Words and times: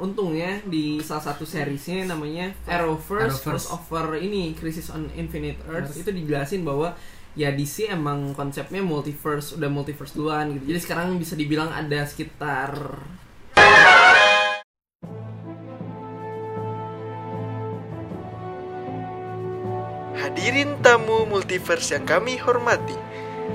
untungnya 0.00 0.64
di 0.64 0.98
salah 1.04 1.30
satu 1.30 1.44
seriesnya 1.44 2.08
namanya 2.08 2.56
Arrowverse, 2.64 3.44
Arrowverse. 3.44 3.68
crossover 3.68 4.16
ini 4.18 4.56
Crisis 4.56 4.88
on 4.88 5.12
Infinite 5.14 5.60
Earth 5.68 5.92
Earth. 5.92 6.00
itu 6.00 6.10
dijelasin 6.10 6.64
bahwa 6.64 6.96
ya 7.38 7.54
DC 7.54 7.86
emang 7.86 8.34
konsepnya 8.34 8.82
multiverse 8.82 9.54
udah 9.54 9.70
multiverse 9.70 10.18
duluan 10.18 10.58
gitu 10.58 10.74
jadi 10.74 10.80
sekarang 10.82 11.14
bisa 11.20 11.38
dibilang 11.38 11.70
ada 11.70 12.02
sekitar 12.02 12.74
Hadirin 20.20 20.78
tamu 20.84 21.24
multiverse 21.26 21.96
yang 21.96 22.04
kami 22.04 22.36
hormati, 22.36 22.94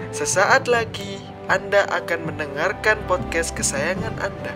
sesaat 0.09 0.65
lagi 0.65 1.21
Anda 1.45 1.85
akan 1.87 2.33
mendengarkan 2.33 2.99
podcast 3.05 3.53
kesayangan 3.53 4.17
Anda, 4.17 4.53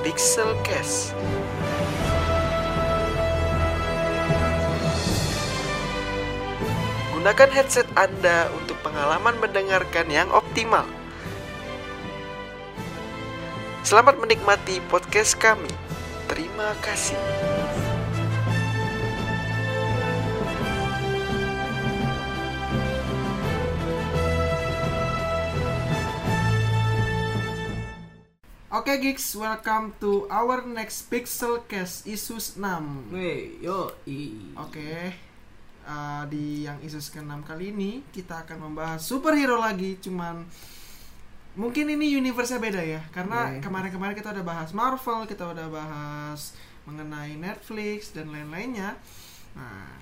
Pixel 0.00 0.56
Cast. 0.64 1.12
Gunakan 7.12 7.50
headset 7.52 7.84
Anda 7.92 8.48
untuk 8.56 8.80
pengalaman 8.80 9.36
mendengarkan 9.44 10.08
yang 10.08 10.32
optimal. 10.32 10.88
Selamat 13.84 14.16
menikmati 14.16 14.80
podcast 14.88 15.36
kami. 15.36 15.68
Terima 16.32 16.72
kasih. 16.80 17.20
Oke 28.80 28.96
Geeks, 28.96 29.36
welcome 29.36 29.92
to 30.00 30.24
our 30.32 30.64
next 30.64 31.12
Pixel 31.12 31.60
Cast 31.68 32.08
Isus 32.08 32.56
6 32.56 33.12
Weh, 33.12 33.60
yo 33.60 33.92
i. 34.08 34.32
Oke, 34.56 35.12
uh, 35.84 36.24
di 36.32 36.64
yang 36.64 36.80
Isus 36.80 37.12
ke-6 37.12 37.44
kali 37.44 37.76
ini 37.76 38.00
kita 38.08 38.40
akan 38.40 38.72
membahas 38.72 39.04
superhero 39.04 39.60
lagi 39.60 40.00
Cuman 40.00 40.48
mungkin 41.60 41.92
ini 41.92 42.16
universe-nya 42.16 42.56
beda 42.56 42.80
ya 42.80 43.00
Karena 43.12 43.52
Iya. 43.52 43.60
kemarin-kemarin 43.60 44.16
kita 44.16 44.32
udah 44.32 44.46
bahas 44.48 44.72
Marvel, 44.72 45.28
kita 45.28 45.44
udah 45.44 45.68
bahas 45.68 46.56
mengenai 46.88 47.36
Netflix 47.36 48.16
dan 48.16 48.32
lain-lainnya 48.32 48.96
Nah, 49.50 49.92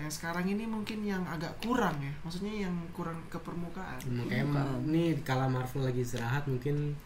yang 0.00 0.08
sekarang 0.08 0.48
ini 0.48 0.64
mungkin 0.64 1.04
yang 1.04 1.20
agak 1.28 1.60
kurang 1.60 2.00
ya 2.00 2.16
Maksudnya 2.24 2.64
yang 2.64 2.76
kurang 2.96 3.20
ke 3.28 3.36
permukaan 3.36 4.00
Kayak 4.24 4.48
ma- 4.48 4.80
nih 4.88 5.20
kala 5.20 5.52
Marvel 5.52 5.84
lagi 5.84 6.00
istirahat 6.00 6.48
mungkin 6.48 6.96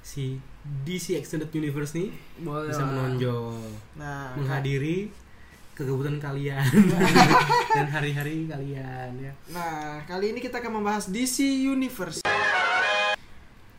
si 0.00 0.40
DC 0.84 1.16
Extended 1.16 1.52
Universe 1.52 1.96
nih 1.96 2.10
Boleh 2.40 2.72
bisa 2.72 2.84
menonjol 2.84 3.56
Nah, 3.96 4.36
menghadiri 4.36 5.12
kegiatan 5.80 6.20
kalian 6.20 6.60
dan 7.76 7.86
hari-hari 7.88 8.44
kalian 8.44 9.10
ya. 9.16 9.32
Nah, 9.48 10.04
kali 10.04 10.36
ini 10.36 10.38
kita 10.44 10.60
akan 10.60 10.76
membahas 10.76 11.08
DC 11.08 11.40
Universe. 11.64 12.20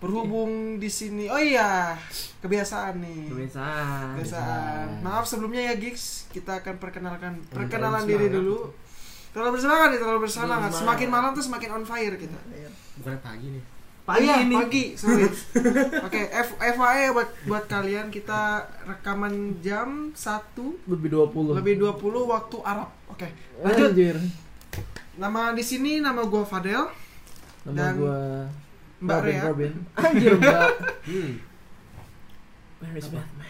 Berhubung 0.02 0.81
di 0.81 0.89
sini, 0.89 1.30
oh 1.30 1.38
iya, 1.38 1.94
kebiasaan 2.42 3.05
nih. 3.05 3.30
Kebiasaan. 3.30 4.17
Kebiasaan. 4.17 4.88
Maaf 5.05 5.30
sebelumnya 5.30 5.61
ya, 5.69 5.73
Gigs. 5.77 6.25
Kita 6.33 6.66
akan 6.66 6.81
perkenalkan 6.81 7.38
perkenalan 7.53 8.09
diri 8.09 8.33
dulu. 8.33 8.73
Terlalu 9.30 9.61
bersemangat 9.61 9.88
nih, 9.94 9.99
terlalu 10.02 10.19
bersemangat. 10.25 10.73
Semakin 10.73 11.05
malam 11.14 11.38
tuh 11.38 11.45
semakin 11.45 11.69
on 11.77 11.86
fire 11.86 12.17
kita. 12.17 12.39
Bukan 12.97 13.17
pagi 13.22 13.61
nih. 13.61 13.64
Pagi 14.02 14.26
Iya, 14.26 14.36
ini. 14.42 14.56
pagi, 14.56 14.84
sorry. 14.96 15.30
Oke, 16.08 16.22
F 16.26 16.50
FYI 16.58 17.14
buat 17.14 17.30
buat 17.46 17.64
kalian 17.66 18.10
kita 18.10 18.60
rekaman 18.84 19.34
jam 19.60 20.10
1 20.10 20.58
Lebih 20.90 21.10
20. 21.30 21.54
lebih 21.54 21.74
20 21.78 22.02
waktu 22.26 22.58
Arab. 22.62 22.90
Oke. 23.08 23.30
Lanjut. 23.60 23.94
Anjir. 23.94 24.18
Nama 25.14 25.54
di 25.54 25.62
sini 25.62 26.00
nama 26.00 26.24
gua 26.24 26.42
Fadel, 26.42 26.90
Nama 27.61 27.76
Dan 27.78 27.94
gua 27.95 28.17
Mbak 29.00 29.17
Robin, 29.17 29.30
Rea. 29.30 29.42
Robin. 29.45 29.73
Anjir, 30.02 30.32
Mbak. 30.36 30.61
Hmm. 31.06 31.32
Where 32.80 32.95
is 32.95 33.06
Apa? 33.06 33.22
Batman? 33.22 33.50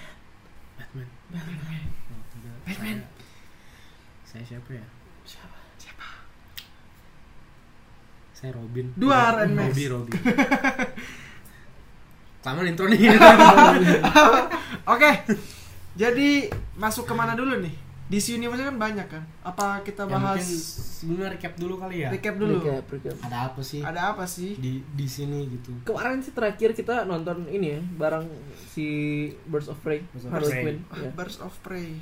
Batman. 0.75 1.07
Batman. 1.31 1.83
Oh, 2.11 2.21
tidak. 2.29 2.55
Batman. 2.65 2.97
Saya, 4.21 4.43
saya 4.43 4.59
siapa 4.59 4.69
ya? 4.73 4.85
Siapa? 5.23 5.57
Siapa? 5.77 6.07
Saya 8.41 8.51
Robin. 8.51 8.89
Dua 8.95 9.15
Iron 9.31 9.53
Man. 9.53 9.69
Robin, 9.69 9.87
Robin. 9.91 10.13
Kelamaan 12.41 12.67
intro 12.67 12.89
nih. 12.89 12.97
Oke, 14.87 15.11
jadi 15.93 16.29
masuk 16.73 17.05
ke 17.05 17.13
mana 17.13 17.37
dulu 17.37 17.53
nih? 17.55 17.69
DC 18.09 18.35
Universe 18.35 18.65
kan 18.65 18.75
banyak 18.75 19.07
kan? 19.07 19.23
Apa 19.39 19.85
kita 19.85 20.03
Ya, 20.03 20.09
bahas 20.09 20.41
mungkin 20.41 20.57
sebelumnya 20.59 21.27
recap 21.29 21.53
dulu 21.55 21.79
kali 21.79 22.01
ya. 22.01 22.09
recap 22.09 22.35
dulu? 22.35 22.59
Recap, 22.59 22.83
recap. 22.89 23.15
Ada 23.21 23.37
apa 23.45 23.61
sih 23.61 23.79
Ada 23.79 24.01
apa 24.09 24.25
sih? 24.25 24.57
di 24.57 24.81
di 24.83 25.07
sini 25.07 25.47
gitu? 25.47 25.71
Kemarin 25.85 26.19
sih 26.19 26.33
terakhir 26.33 26.73
kita 26.73 27.05
nonton 27.05 27.45
ini 27.47 27.71
ya, 27.71 27.79
bareng 27.95 28.25
si 28.67 28.87
Birds 29.45 29.69
of 29.69 29.77
Prey, 29.79 30.03
Birds 30.09 30.25
of 30.25 30.31
Harley 30.33 30.49
Prey. 30.49 30.63
Quinn. 30.65 30.77
Ah, 30.89 30.97
Ya. 30.97 31.09
Birds 31.13 31.37
of 31.39 31.53
Prey. 31.61 31.93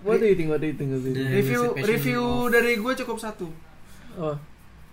What 0.00 0.18
do 0.18 0.26
you 0.26 0.34
think? 0.34 0.48
What 0.48 0.58
do 0.58 0.66
you 0.66 0.74
think? 0.74 0.90
What 0.90 1.02
do 1.02 1.08
you 1.08 1.14
think? 1.14 1.28
The 1.28 1.38
Review 1.38 1.60
review 1.86 2.22
of- 2.24 2.50
dari 2.50 2.72
gue 2.74 2.92
cukup 2.98 3.18
satu. 3.18 3.46
Oh, 4.16 4.34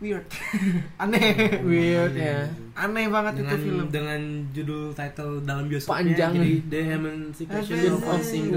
Weird. 0.01 0.25
Aneh. 1.06 1.62
Weird, 1.62 2.17
ya. 2.17 2.50
Aneh 2.73 3.06
banget 3.06 3.38
dengan 3.38 3.53
itu 3.53 3.66
film. 3.69 3.85
dengan 3.94 4.22
judul 4.50 4.84
title 4.97 5.45
dalam 5.45 5.69
bioskopnya 5.69 6.01
Panjang 6.01 6.31
jadi. 6.41 6.53
The 6.73 6.81
Emancipation 6.97 7.78
of. 7.94 8.01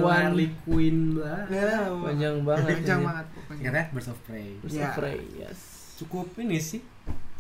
Harley 0.08 0.48
Quinn 0.64 1.20
blah. 1.20 1.44
Ya, 1.52 1.92
panjang 1.92 2.36
banget. 2.48 2.80
Panjang 2.80 3.00
banget 3.04 3.26
pokoknya. 3.36 3.60
Singkatnya 3.60 3.84
Birds 3.92 4.08
of 4.08 4.18
Prey. 4.24 4.48
Birds 4.64 4.72
Ya. 4.72 4.88
of 4.88 4.96
Prey, 4.96 5.20
yes. 5.36 5.58
Cukup 6.00 6.32
ini 6.40 6.56
sih. 6.56 6.80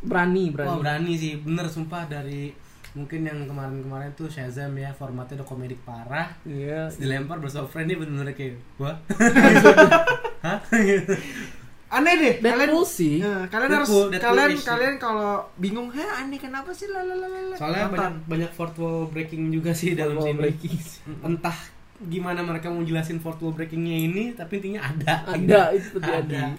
Berani, 0.04 0.52
berani. 0.52 0.68
Wah 0.68 0.76
berani 0.84 1.12
sih, 1.16 1.40
bener 1.40 1.64
sumpah 1.64 2.04
dari 2.04 2.52
mungkin 2.94 3.24
yang 3.26 3.48
kemarin-kemarin 3.48 4.12
tuh 4.14 4.28
Shazam 4.28 4.76
ya 4.76 4.92
formatnya 4.92 5.40
udah 5.40 5.48
komedik 5.48 5.80
parah. 5.82 6.28
Iya. 6.44 6.92
Terus 6.92 7.00
dilempar 7.00 7.40
Birds 7.40 7.56
of 7.56 7.72
Prey 7.72 7.88
ini 7.88 7.96
bener-bener 7.96 8.36
kayak 8.36 8.60
wah. 8.76 9.00
Hah? 10.44 10.60
Aneh 11.92 12.14
deh. 12.16 12.34
Deadpool 12.40 12.86
sih. 12.86 13.20
Nah, 13.20 13.46
kalian 13.48 13.68
Deadpool, 13.70 14.08
harus 14.08 14.12
Deadpool 14.12 14.28
kalian 14.34 14.50
ish, 14.54 14.66
kalian 14.66 14.94
kalau 14.98 15.32
bingung, 15.60 15.88
"Heh, 15.92 16.10
aneh 16.20 16.38
kenapa 16.40 16.70
sih?" 16.74 16.88
lalalala." 16.90 17.54
Soalnya 17.54 17.88
Nonton. 17.88 17.96
banyak 17.96 18.14
banyak 18.28 18.50
fourth 18.54 18.76
wall 18.80 19.06
breaking 19.08 19.52
juga 19.54 19.70
sih 19.76 19.94
dalam 19.94 20.18
Wall 20.18 20.32
sini. 20.32 20.40
breaking. 20.40 20.76
Entah 21.22 21.58
gimana 22.04 22.42
mereka 22.42 22.68
mau 22.72 22.82
jelasin 22.82 23.22
fourth 23.22 23.38
wall 23.44 23.54
breakingnya 23.54 23.96
ini, 24.10 24.24
tapi 24.34 24.58
intinya 24.58 24.90
ada. 24.90 25.24
Ada 25.30 25.60
itu 25.78 25.98
ada 26.02 26.56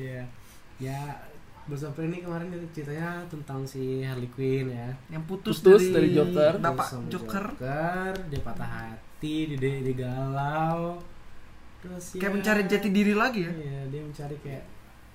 ya 0.00 0.22
ya 0.80 1.00
of 1.70 1.94
Prey 1.94 2.10
ini 2.10 2.18
kemarin 2.24 2.50
ceritanya 2.74 3.22
tentang 3.30 3.62
si 3.62 4.02
Harley 4.02 4.26
Quinn 4.32 4.74
ya 4.74 4.90
yang 5.12 5.22
putus, 5.28 5.62
Putus 5.62 5.92
dari 5.94 6.10
Joker. 6.10 6.58
Bapak 6.58 7.06
Joker. 7.06 7.54
Joker, 7.54 8.12
dia 8.26 8.40
patah 8.42 8.66
hati 8.90 9.54
dia, 9.54 9.58
dia, 9.60 9.78
dia 9.78 9.94
galau 10.02 10.98
terus 11.80 12.04
ya 12.16 12.20
Kayak 12.20 12.32
mencari 12.36 12.62
jati 12.68 12.88
diri 12.92 13.12
lagi 13.16 13.40
ya. 13.48 13.52
Iya, 13.52 13.80
dia 13.88 14.00
mencari 14.04 14.36
kayak 14.44 14.64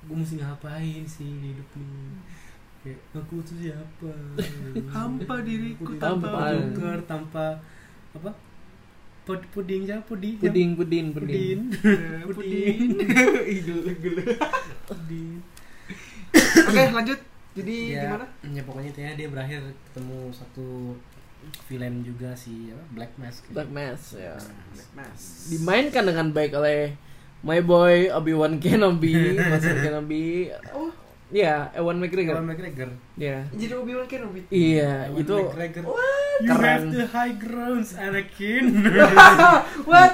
gue 0.05 0.15
mesti 0.17 0.35
ngapain 0.37 1.03
sih 1.05 1.29
di 1.41 1.47
hidup 1.53 1.69
ini 1.77 2.21
kayak 2.85 2.99
aku 3.17 3.41
tuh 3.41 3.57
siapa 3.57 4.13
Hampa 4.93 5.35
diriku 5.41 5.97
tanpa. 5.97 6.53
Joker 6.53 6.97
tanpa 7.09 7.45
apa 8.13 8.29
Pud, 9.25 9.41
puding 9.49 9.89
siapa 9.89 10.05
puding 10.05 10.37
Puding, 10.37 10.69
puding, 10.77 11.05
puding 11.09 11.59
puding. 11.73 12.29
Puding. 12.37 12.89
Idul 13.57 13.79
puding 14.85 15.41
Oke, 16.65 16.83
lanjut. 16.93 17.19
Jadi 17.55 17.95
ya, 17.95 18.11
gimana? 18.11 18.27
ya 18.51 18.61
pokoknya 18.67 18.89
intinya 18.91 19.11
dia 19.15 19.27
berakhir 19.31 19.59
ketemu 19.89 20.27
satu 20.35 20.91
villain 21.65 22.01
juga 22.01 22.33
si 22.33 22.69
apa, 22.69 22.83
Black 22.91 23.11
Mask 23.15 23.41
Black 23.49 23.69
Mass 23.69 24.13
ya. 24.13 24.35
Mas. 24.91 25.49
Dimainkan 25.49 26.03
dengan 26.03 26.29
baik 26.29 26.53
oleh 26.53 26.93
my 27.41 27.59
boy 27.59 28.09
Obi-Wan 28.09 28.57
Kenobi, 28.57 29.13
Master 29.51 29.77
Kenobi. 29.77 30.49
Oh, 30.71 30.89
Iya, 31.25 31.73
Ewan 31.73 31.97
McGregor. 31.97 32.37
Ewan 32.37 32.45
McGregor 32.47 32.89
Iya. 33.15 33.49
jadi 33.51 33.73
Obi-Wan 33.75 34.05
Kenobi. 34.05 34.45
Iya, 34.47 35.09
Ewan 35.09 35.19
itu 35.19 35.35
McGregor 35.35 35.83
You 36.35 36.51
keren. 36.51 36.61
have 36.61 36.85
the 36.91 37.05
high 37.07 37.33
grounds 37.33 37.95
Anakin 37.95 38.63
What? 39.89 40.13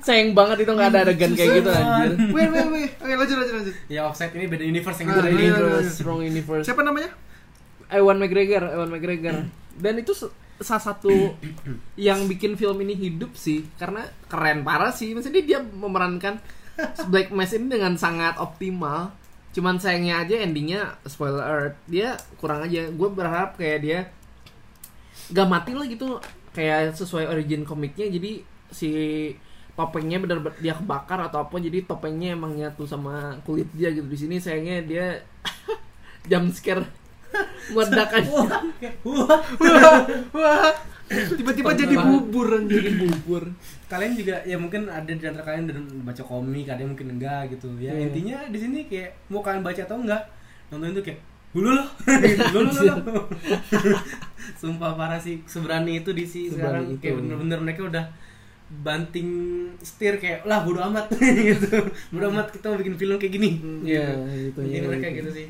sayang 0.00 0.34
banget 0.34 0.60
itu 0.60 0.70
nggak 0.70 0.90
ada 0.90 1.00
adegan 1.06 1.32
kayak 1.32 1.50
gitu 1.56 1.70
anjir. 1.70 2.10
Wait, 2.30 2.50
wait, 2.50 2.68
wait. 2.68 2.90
Oke, 2.94 3.14
lanjut, 3.14 3.36
lanjut, 3.38 3.54
lanjut. 3.56 3.74
ya 3.86 4.00
offset 4.04 4.28
ini 4.32 4.44
beda 4.44 4.60
universe 4.62 4.98
yang 4.98 5.08
Ah, 5.08 5.12
gitu 5.14 5.20
Beda 5.22 5.30
iya, 5.30 5.38
iya, 5.38 5.48
universe, 5.48 5.92
iya. 5.94 6.04
wrong 6.04 6.20
universe. 6.20 6.64
Siapa 6.66 6.82
namanya? 6.82 7.10
Ewan 7.88 8.16
McGregor, 8.18 8.62
Ewan 8.66 8.90
McGregor. 8.90 9.36
Dan 9.82 9.94
itu 9.96 10.12
salah 10.62 10.82
satu 10.82 11.36
yang 11.98 12.26
bikin 12.26 12.58
film 12.58 12.78
ini 12.82 12.94
hidup 12.94 13.34
sih 13.38 13.66
karena 13.76 14.06
keren 14.26 14.62
parah 14.62 14.94
sih. 14.94 15.12
Maksudnya 15.12 15.42
dia 15.42 15.58
memerankan 15.62 16.38
Black 17.12 17.30
Mass 17.30 17.54
ini 17.54 17.68
dengan 17.68 17.94
sangat 17.94 18.38
optimal. 18.40 19.14
Cuman 19.52 19.76
sayangnya 19.76 20.24
aja 20.24 20.40
endingnya 20.40 20.96
spoiler 21.04 21.44
alert 21.44 21.76
dia 21.86 22.16
kurang 22.40 22.64
aja. 22.64 22.88
Gue 22.88 23.08
berharap 23.12 23.60
kayak 23.60 23.78
dia 23.84 23.98
gak 25.32 25.48
mati 25.48 25.72
lah 25.76 25.86
gitu 25.86 26.20
kayak 26.52 26.92
sesuai 26.96 27.28
origin 27.32 27.64
komiknya 27.64 28.12
jadi 28.12 28.32
si 28.68 28.90
topengnya 29.72 30.20
bener 30.20 30.44
bener 30.44 30.56
dia 30.60 30.76
kebakar 30.76 31.16
atau 31.28 31.48
apa 31.48 31.56
jadi 31.56 31.84
topengnya 31.88 32.36
emang 32.36 32.52
nyatu 32.52 32.84
sama 32.84 33.40
kulit 33.48 33.68
dia 33.72 33.88
gitu 33.88 34.04
di 34.04 34.18
sini 34.20 34.36
sayangnya 34.36 34.76
dia 34.84 35.06
jump 36.30 36.52
scare 36.52 36.84
meledak 37.70 38.10
aja 38.12 38.30
Wah, 39.02 39.40
Wah, 40.32 40.72
tiba-tiba 41.32 41.70
jadi 41.74 41.94
bubur 41.96 42.48
jadi 42.64 42.90
bubur 42.96 43.44
kalian 43.86 44.12
juga 44.14 44.40
ya 44.42 44.56
mungkin 44.56 44.88
ada 44.88 45.04
di 45.06 45.20
antara 45.20 45.44
kalian 45.44 45.68
udah 45.68 45.76
baca 46.02 46.22
komik, 46.22 46.64
ada 46.64 46.80
yang 46.80 46.96
mungkin 46.96 47.12
enggak 47.12 47.52
gitu. 47.52 47.68
Ya 47.76 47.92
Iya. 47.92 48.08
intinya 48.08 48.36
di 48.48 48.56
sini 48.56 48.88
kayak 48.88 49.28
mau 49.28 49.44
kalian 49.44 49.60
baca 49.60 49.76
atau 49.78 50.00
enggak, 50.00 50.22
nonton 50.68 50.96
itu 50.96 51.02
kayak 51.04 51.20
hulu 51.52 51.76
loh, 51.76 51.88
gitu. 52.24 52.60
Sumpah 54.60 54.96
parah 54.96 55.20
sih, 55.20 55.44
seberani 55.44 56.00
itu 56.00 56.10
di 56.10 56.24
sini 56.24 56.48
sekarang 56.50 56.88
Seberani 56.88 56.96
itu. 56.96 57.02
kayak 57.04 57.14
bener-bener 57.20 57.58
mereka 57.60 57.80
udah 57.84 58.04
banting 58.72 59.28
setir 59.78 60.16
kayak 60.16 60.48
lah 60.48 60.64
bodo 60.64 60.80
amat 60.80 61.12
gitu. 61.52 61.84
Bodo 62.08 62.32
amat 62.32 62.48
kita 62.48 62.72
mau 62.72 62.80
bikin 62.80 62.96
film 62.96 63.20
kayak 63.20 63.32
gini. 63.36 63.50
ya 63.84 64.08
itu 64.32 64.56
Ini 64.56 64.88
mereka 64.88 65.12
gitu 65.12 65.30
sih. 65.30 65.46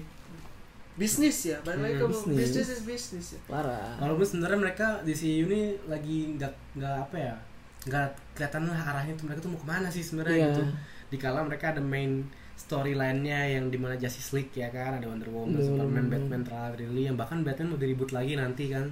Bisnis 0.92 1.36
ya, 1.46 1.56
balik 1.62 1.80
lagi 1.82 1.94
ke 1.94 2.04
Hmm, 2.04 2.12
bisnis. 2.12 2.36
bisnis 2.46 2.68
is 2.70 2.82
bisnis 2.82 3.26
ya. 3.32 3.40
parah 3.46 3.96
Walaupun 3.96 4.22
sebenarnya 4.22 4.58
mereka 4.60 4.86
di 5.00 5.12
CU 5.12 5.46
ini 5.46 5.62
lagi 5.86 6.36
nggak 6.36 6.52
nggak 6.76 6.96
apa 7.02 7.16
ya 7.18 7.34
nggak 7.82 8.06
kelihatan 8.32 8.62
lah 8.64 8.78
arahnya 8.78 9.14
tuh 9.14 9.24
mereka 9.24 9.40
tuh 9.40 9.50
mau 9.50 9.58
ke 9.58 9.66
mana 9.66 9.88
sih 9.88 10.00
sebenarnya 10.00 10.36
Iya. 10.36 10.46
gitu. 10.50 10.62
Dikala 11.10 11.40
mereka 11.42 11.72
ada 11.72 11.80
main 11.80 12.22
storyline-nya 12.54 13.40
yang 13.50 13.66
di 13.66 13.76
mana 13.76 13.96
Justice 13.96 14.30
League 14.32 14.52
ya 14.52 14.68
kan 14.68 14.94
ada 14.94 15.04
Wonder 15.04 15.26
Woman, 15.28 15.50
Wonder 15.50 15.64
Superman. 15.66 16.06
Batman, 16.06 16.42
Tralala 16.42 16.76
Lily 16.76 17.02
yang 17.04 17.16
bahkan 17.16 17.40
Batman 17.40 17.68
mau 17.68 17.80
diribut 17.80 18.10
lagi 18.10 18.32
nanti 18.34 18.68
kan. 18.68 18.86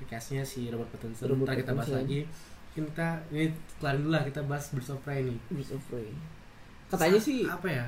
Cast-nya 0.00 0.42
si 0.42 0.68
Robert 0.68 0.90
Pattinson. 0.90 1.26
Robert 1.28 1.46
Ntar 1.48 1.56
kita 1.56 1.72
bahas 1.72 1.90
lagi. 1.92 2.20
Mungkin 2.68 2.84
kita 2.88 3.08
ini 3.28 3.46
kelarin 3.78 3.98
dulu 4.00 4.12
lah 4.12 4.22
kita 4.22 4.40
bahas 4.44 4.70
Birds 4.70 4.86
of 4.88 5.00
Prey 5.00 5.22
nih. 5.22 5.38
Birds 5.48 5.70
of 5.70 5.82
Prey 5.84 6.10
katanya 6.86 7.20
sih 7.20 7.44
apa 7.44 7.68
ya? 7.68 7.84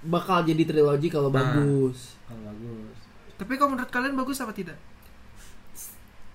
Bakal 0.00 0.42
jadi 0.42 0.62
trilogi 0.62 1.08
kalau 1.08 1.28
Nah. 1.28 1.42
bagus 1.54 2.14
Kalau 2.22 2.42
bagus. 2.44 2.96
Tapi 3.34 3.52
kalau 3.54 3.70
menurut 3.72 3.88
kalian 3.88 4.14
bagus 4.14 4.38
apa 4.38 4.52
tidak? 4.52 4.78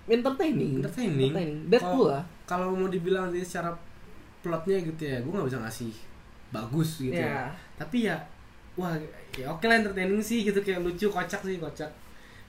entertaining 0.04 0.78
Entertaining. 0.78 1.32
Deadpool 1.66 1.80
Kalau- 2.04 2.12
lah 2.12 2.24
Kalau 2.44 2.66
mau 2.70 2.88
dibilang 2.88 3.32
dari 3.32 3.40
secara 3.40 3.72
plotnya 4.38 4.76
gitu 4.78 5.00
ya, 5.00 5.16
gue 5.18 5.32
nggak 5.32 5.48
bisa 5.48 5.58
ngasih 5.58 5.92
bagus 6.50 7.00
gitu 7.00 7.16
ya. 7.16 7.24
ya 7.26 7.44
tapi 7.74 8.04
ya 8.04 8.14
wah 8.74 8.92
ya 9.32 9.48
oke 9.48 9.64
lah 9.64 9.74
entertaining 9.74 10.20
sih 10.20 10.44
gitu 10.44 10.60
kayak 10.60 10.84
lucu 10.84 11.08
kocak 11.08 11.40
sih 11.40 11.56
kocak 11.56 11.88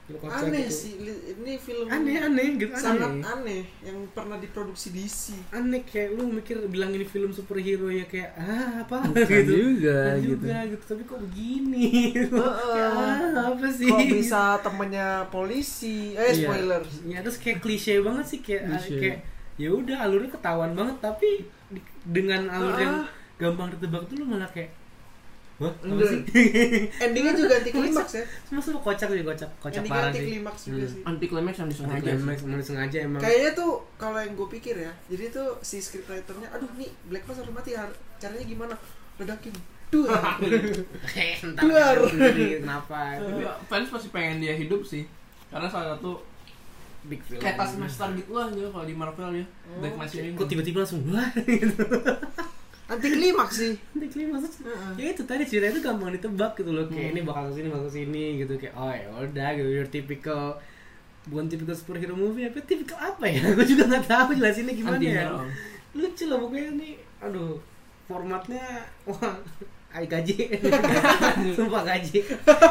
Film 0.06 0.18
kocak 0.20 0.38
Aneh 0.46 0.62
gitu. 0.62 0.78
sih, 0.78 0.92
ini 1.34 1.52
film 1.56 1.86
aneh 1.88 2.14
aneh 2.16 2.46
gitu 2.54 2.70
sangat 2.72 3.10
aneh 3.10 3.26
aneh 3.26 3.60
yang 3.82 3.98
pernah 4.08 4.38
diproduksi 4.38 4.88
DC. 4.90 5.34
aneh 5.50 5.82
kayak 5.82 6.14
lu 6.14 6.30
mikir 6.30 6.62
bilang 6.66 6.90
ini 6.90 7.02
film 7.02 7.28
superhero 7.28 7.90
ya 7.90 8.06
kayak 8.06 8.30
ah 8.32 8.80
apa 8.80 9.02
Bukan 9.04 9.26
gitu 9.42 9.52
juga, 9.74 9.98
Bukan 10.08 10.22
gitu. 10.22 10.34
juga 10.40 10.56
gitu 10.64 10.84
tapi 10.86 11.02
kok 11.02 11.18
begini 11.20 11.88
Heeh. 12.14 12.30
Kayak, 12.30 12.90
ah, 12.94 13.50
apa 13.50 13.66
sih 13.68 13.88
Kok 13.88 14.06
bisa 14.08 14.40
temennya 14.60 15.08
polisi? 15.26 16.14
Eh 16.14 16.22
Iya. 16.24 16.34
spoiler. 16.38 16.82
ya 17.04 17.18
terus 17.20 17.36
kayak 17.36 17.58
klise 17.58 17.98
banget 17.98 18.24
sih 18.24 18.38
kayak 18.40 18.62
Klise. 18.68 18.94
kayak 18.96 19.18
ya 19.56 19.68
udah 19.70 19.96
alurnya 20.00 20.30
ketahuan 20.30 20.72
banget 20.72 20.96
tapi 21.00 21.30
dengan 22.06 22.46
alur 22.46 22.76
yang 22.76 22.96
gampang 23.34 23.74
ditebak 23.74 24.06
tuh 24.06 24.16
lu 24.16 24.26
malah 24.28 24.46
kayak 24.46 24.70
Enggak. 25.58 26.06
sih? 26.06 26.20
Endingnya 26.98 27.32
juga 27.32 27.54
anti 27.56 27.70
klimaks 27.70 28.12
ya. 28.12 28.24
Masa 28.50 28.68
lu 28.68 28.78
kocak 28.78 29.08
sih, 29.08 29.22
kocak, 29.22 29.50
kocak 29.56 29.80
Endingnya 29.80 29.96
parah 29.96 30.10
anti 30.10 30.20
klimaks 30.22 30.60
juga 30.62 30.76
Hmm. 30.78 30.90
sih. 30.90 31.00
anti 31.02 31.26
climax 31.26 31.54
yang 31.54 31.64
Anti 31.64 31.74
disengaja 31.74 32.04
climax, 32.10 32.36
emang 32.38 32.60
sengaja 32.62 32.98
emang. 33.02 33.20
Kayaknya 33.20 33.50
tuh 33.54 33.70
kalau 33.94 34.18
yang 34.18 34.32
gue 34.32 34.48
pikir 34.50 34.74
ya, 34.78 34.92
jadi 35.06 35.24
tuh 35.30 35.48
si 35.60 35.76
scriptwriternya, 35.78 36.48
aduh 36.50 36.68
nih 36.74 36.90
Black 37.06 37.24
Mass 37.24 37.38
harus 37.38 37.50
mati, 37.50 37.72
har- 37.72 37.92
caranya 38.16 38.44
gimana? 38.44 38.74
Ledakin. 39.16 39.54
Duh. 39.86 40.04
Entar 41.40 41.62
Keluar. 41.62 41.94
sendiri, 42.04 42.60
kenapa? 42.60 43.00
Fans 43.70 43.88
pasti 43.88 44.08
pengen 44.10 44.40
dia 44.40 44.52
hidup 44.52 44.82
sih 44.82 45.08
karena 45.46 45.66
salah 45.66 45.94
satu 45.94 46.20
Big 47.02 47.22
film. 47.22 47.38
kayak 47.38 47.54
Taskmaster 47.56 48.10
gitu 48.12 48.34
lah 48.34 48.50
ya 48.50 48.66
kalau 48.66 48.82
di 48.82 48.90
Marvel 48.90 49.30
ya 49.32 49.46
Black 49.78 49.94
Mask 49.94 50.18
ini 50.18 50.34
Kok 50.34 50.42
tiba-tiba 50.44 50.82
langsung 50.82 51.06
wah 51.06 51.30
gitu. 51.46 51.86
Anti 52.86 53.08
klimaks 53.08 53.54
sih. 53.56 53.74
Anti 53.92 54.06
klimaks. 54.08 54.62
Heeh. 54.62 54.90
Ya 54.96 55.06
itu 55.10 55.22
tadi 55.22 55.42
cerita 55.42 55.66
itu 55.68 55.80
gampang 55.80 56.10
ditebak 56.12 56.54
gitu 56.54 56.70
loh. 56.70 56.86
Kayak 56.86 57.08
ini 57.12 57.20
bakal 57.20 57.50
ke 57.50 57.54
sini, 57.54 57.66
bakal 57.66 57.86
ke 57.86 57.94
sini 57.94 58.24
gitu 58.38 58.54
kayak 58.56 58.74
oh 58.74 58.90
ya 58.90 59.08
udah 59.12 59.48
gitu. 59.54 59.68
Your 59.72 59.88
typical 59.88 60.42
bukan 61.26 61.46
typical 61.46 61.74
superhero 61.74 62.14
movie 62.14 62.46
apa 62.46 62.62
typical 62.62 62.94
apa 62.96 63.24
ya? 63.26 63.42
Gue 63.56 63.66
juga 63.66 63.84
nggak 63.86 64.06
tahu 64.06 64.28
jelasinnya 64.34 64.72
gimana 64.72 64.96
anti 64.96 65.06
ya. 65.06 65.26
hero 65.26 65.38
Lucu 65.92 66.24
lah 66.24 66.38
pokoknya 66.38 66.70
nih. 66.76 66.94
Aduh, 67.18 67.58
formatnya 68.04 68.62
wah 69.08 69.34
ay 69.96 70.04
gaji 70.04 70.36
sumpah 71.56 71.80
gaji 71.80 72.20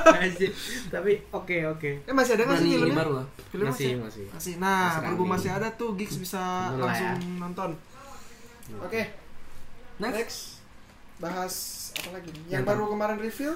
gaji 0.06 0.48
tapi 0.94 1.18
oke 1.34 1.58
oke 1.74 1.90
Eh 2.06 2.14
masih 2.14 2.38
ada 2.38 2.46
nggak 2.46 2.60
sih 2.62 2.70
filmnya? 2.70 2.94
baru 2.94 3.12
lah 3.18 3.26
Filmnya 3.50 3.74
masih 3.74 3.92
masih 3.98 4.26
Masih. 4.30 4.54
Nah, 4.62 4.78
Masih 4.86 5.02
berhubung 5.02 5.30
masih 5.34 5.50
ada 5.50 5.68
tuh 5.74 5.98
gigs 5.98 6.22
bisa 6.22 6.70
Boleh 6.70 6.86
langsung 6.86 7.10
ya. 7.10 7.18
nonton. 7.42 7.70
Oke, 8.78 9.02
next 9.98 10.16
next 10.18 10.40
bahas 11.18 11.54
apa 11.96 12.10
lagi? 12.14 12.30
nih? 12.30 12.42
Yang 12.46 12.54
Yang 12.54 12.66
baru 12.66 12.84
kemarin 12.90 13.18
review, 13.18 13.52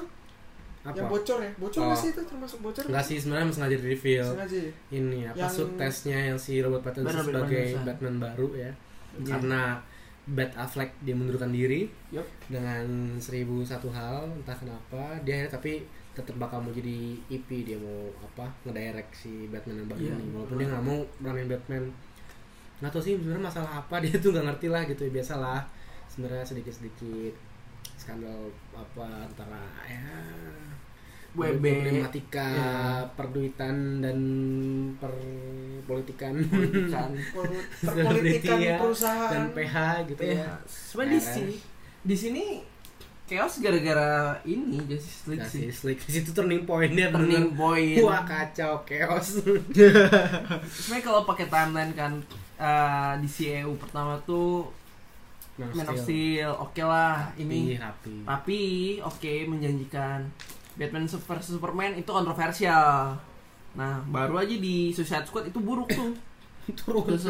apa 0.79 0.95
yang 0.95 1.09
bocor 1.09 1.37
ya? 1.39 1.51
Bocor 1.57 1.81
nggak 1.81 1.91
Oh. 1.91 2.01
sih 2.01 2.09
itu 2.09 2.21
termasuk 2.23 2.59
bocor? 2.61 2.83
Enggak 2.85 3.05
sih 3.05 3.17
sebenarnya 3.17 3.45
sengaja 3.49 3.75
di 3.75 3.87
reveal 3.89 4.27
Sengaja 4.29 4.57
ya? 4.57 4.71
ini 4.91 5.19
apa 5.25 5.37
Yang- 5.37 5.53
suit 5.53 5.71
testnya 5.75 6.19
yang 6.25 6.37
si 6.37 6.53
Robert 6.57 6.81
Pattinson 6.81 7.11
Benar, 7.11 7.19
benar, 7.21 7.35
sebagai 7.43 7.65
benar. 7.69 7.85
Batman 7.85 8.15
baru 8.21 8.47
ya 8.53 8.71
Iya. 9.11 9.25
karena 9.27 9.61
Bat 10.29 10.51
Affleck 10.55 10.91
dia 10.99 11.11
mundurkan 11.11 11.49
diri 11.49 11.89
Yup. 12.09 12.21
dengan 12.47 12.85
seribu 13.17 13.59
satu 13.61 13.89
hal 13.89 14.29
entah 14.31 14.53
kenapa 14.53 15.17
dia 15.19 15.41
akhirnya 15.41 15.51
tapi 15.51 15.73
tetap 16.11 16.37
bakal 16.37 16.59
mau 16.59 16.69
jadi 16.69 17.17
EP 17.27 17.49
dia 17.59 17.75
mau 17.75 18.07
apa 18.19 18.45
ngedirect 18.63 19.09
si 19.11 19.49
Batman 19.49 19.81
yang 19.81 19.89
baru 19.89 19.99
Iya. 19.99 20.13
ini 20.13 20.25
walaupun 20.29 20.55
dia 20.55 20.67
nggak 20.69 20.85
mau 20.85 20.99
beranin 21.17 21.49
Batman 21.49 21.83
nggak 22.77 22.91
tahu 22.93 23.01
sih 23.01 23.13
sebenarnya 23.15 23.43
masalah 23.43 23.71
apa 23.79 23.95
dia 24.05 24.15
tuh 24.15 24.29
nggak 24.29 24.45
ngerti 24.47 24.67
lah 24.69 24.81
gitu 24.85 25.03
biasalah 25.09 25.59
sebenarnya 26.09 26.43
sedikit 26.43 26.73
sedikit 26.73 27.33
skandal 27.95 28.49
apa 28.71 29.05
antara 29.23 29.61
ya 29.85 30.03
WB. 31.29 31.61
problematika 31.61 32.47
Ya. 32.49 32.73
perduitan 33.13 33.75
dan 33.99 34.17
perpolitikan 34.99 36.33
kan 36.87 37.13
Pol- 37.29 37.63
Selebriti 37.75 38.41
Perpolitikan 38.41 38.57
ya, 38.59 38.75
perusahaan. 38.75 39.29
dan 39.29 39.43
PH 39.53 39.75
gitu 40.07 40.21
ya 40.23 40.33
ya 40.35 40.51
sebenarnya 40.65 41.11
di 41.11 41.19
Beres. 41.19 41.29
sini 41.31 41.55
di 42.01 42.15
sini 42.15 42.43
chaos 43.25 43.61
gara-gara 43.61 44.09
ini 44.43 44.81
Justice 44.83 45.21
League 45.27 45.45
sih 45.45 45.61
Justice 45.63 45.83
League 45.85 46.01
di 46.01 46.11
situ 46.11 46.29
turning 46.31 46.65
pointnya 46.65 47.13
turning 47.13 47.53
bener 47.53 47.55
point 47.55 48.01
wah 48.01 48.25
kacau 48.25 48.81
chaos 48.83 49.37
sebenarnya 50.73 51.03
kalau 51.03 51.21
pakai 51.23 51.45
timeline 51.45 51.93
kan 51.93 52.13
eh, 52.57 53.13
di 53.21 53.27
CEU 53.27 53.77
pertama 53.77 54.17
tuh 54.23 54.65
Man 55.59 55.87
of 55.91 55.99
Steel 55.99 56.51
oke 56.55 56.83
lah 56.83 57.35
ini 57.35 57.75
ini. 57.75 57.75
rapi. 57.75 58.15
Tapi 58.23 58.59
oke 59.03 59.33
menjanjikan. 59.51 60.23
Batman 60.79 61.05
versus 61.11 61.59
Superman 61.59 61.99
itu 61.99 62.07
kontroversial. 62.07 63.19
Nah 63.75 63.99
baru 64.07 64.39
aja 64.39 64.55
di 64.55 64.95
Suicide 64.95 65.27
Squad 65.27 65.51
itu 65.51 65.59
buruk 65.59 65.91
tuh. 65.91 66.15
Terus 66.79 67.27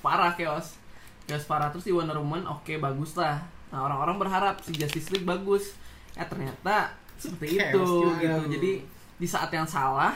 parah 0.00 0.32
chaos. 0.32 0.80
Chaos 1.28 1.44
parah 1.44 1.68
terus 1.68 1.84
di 1.84 1.92
Wonder 1.92 2.16
Woman 2.16 2.48
oke 2.48 2.80
bagus 2.80 3.18
lah. 3.20 3.44
Nah 3.68 3.84
orang-orang 3.84 4.16
berharap 4.16 4.64
si 4.64 4.72
Justice 4.72 5.12
League 5.12 5.28
bagus. 5.28 5.76
Ya 6.16 6.24
ternyata 6.24 6.96
seperti 7.20 7.60
Chaos 7.60 7.74
itu 7.74 7.84
juga. 8.08 8.22
gitu 8.22 8.40
jadi 8.56 8.72
di 9.18 9.26
saat 9.26 9.50
yang 9.50 9.66
salah 9.66 10.14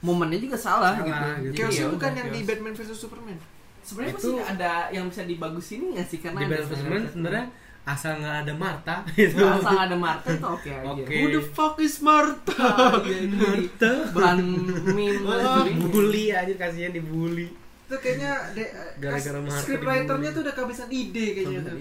momennya 0.00 0.40
juga 0.40 0.56
salah, 0.56 0.96
Salah, 0.96 1.06
gitu, 1.06 1.12
gitu. 1.14 1.44
Jadi 1.46 1.56
Chaos 1.56 1.76
ya 1.76 1.86
bukan 1.92 2.10
yang 2.16 2.28
di. 2.32 2.40
Batman 2.44 2.72
vs 2.74 2.96
Superman. 2.96 3.38
Sebenarnya 3.82 4.14
Itu- 4.14 4.32
masih 4.32 4.44
ada 4.46 4.72
yang 4.90 5.04
bisa 5.06 5.22
dibagusin 5.24 5.80
nggak 5.90 6.06
sih? 6.06 6.18
Karena 6.18 6.38
di 6.40 6.46
ada 6.46 6.56
sebenarnya 6.66 7.46
asal 7.82 8.12
nggak 8.16 8.36
ada 8.42 8.54
Marta 8.54 8.94
gitu. 9.10 9.40
Nah, 9.40 9.56
asal 9.56 9.78
ada 9.80 9.96
Marta 9.96 10.28
itu 10.28 10.46
oke 10.46 10.68
aja. 10.70 10.84
Oke. 10.86 11.14
Who 11.14 11.26
the 11.30 11.42
fuck 11.42 11.74
is 11.78 11.96
Martha? 11.98 12.54
Ah, 12.60 13.00
iya, 13.02 13.24
Marta 13.26 13.92
bahan 14.10 14.38
meme 14.86 15.26
Ah, 15.26 15.64
jadi- 15.64 15.74
bully 15.86 16.24
aja 16.30 16.54
kasihan 16.56 16.90
dibully. 16.90 17.48
Itu 17.82 17.96
kayaknya 17.96 18.30
de- 18.52 18.70
Gara-gara 18.98 19.40
Martha 19.40 19.60
scriptwriternya 19.60 20.06
dibully. 20.06 20.30
tuh 20.30 20.42
udah 20.42 20.54
kehabisan 20.54 20.88
ide 20.88 21.26
kayaknya 21.32 21.60
tuh. 21.60 21.74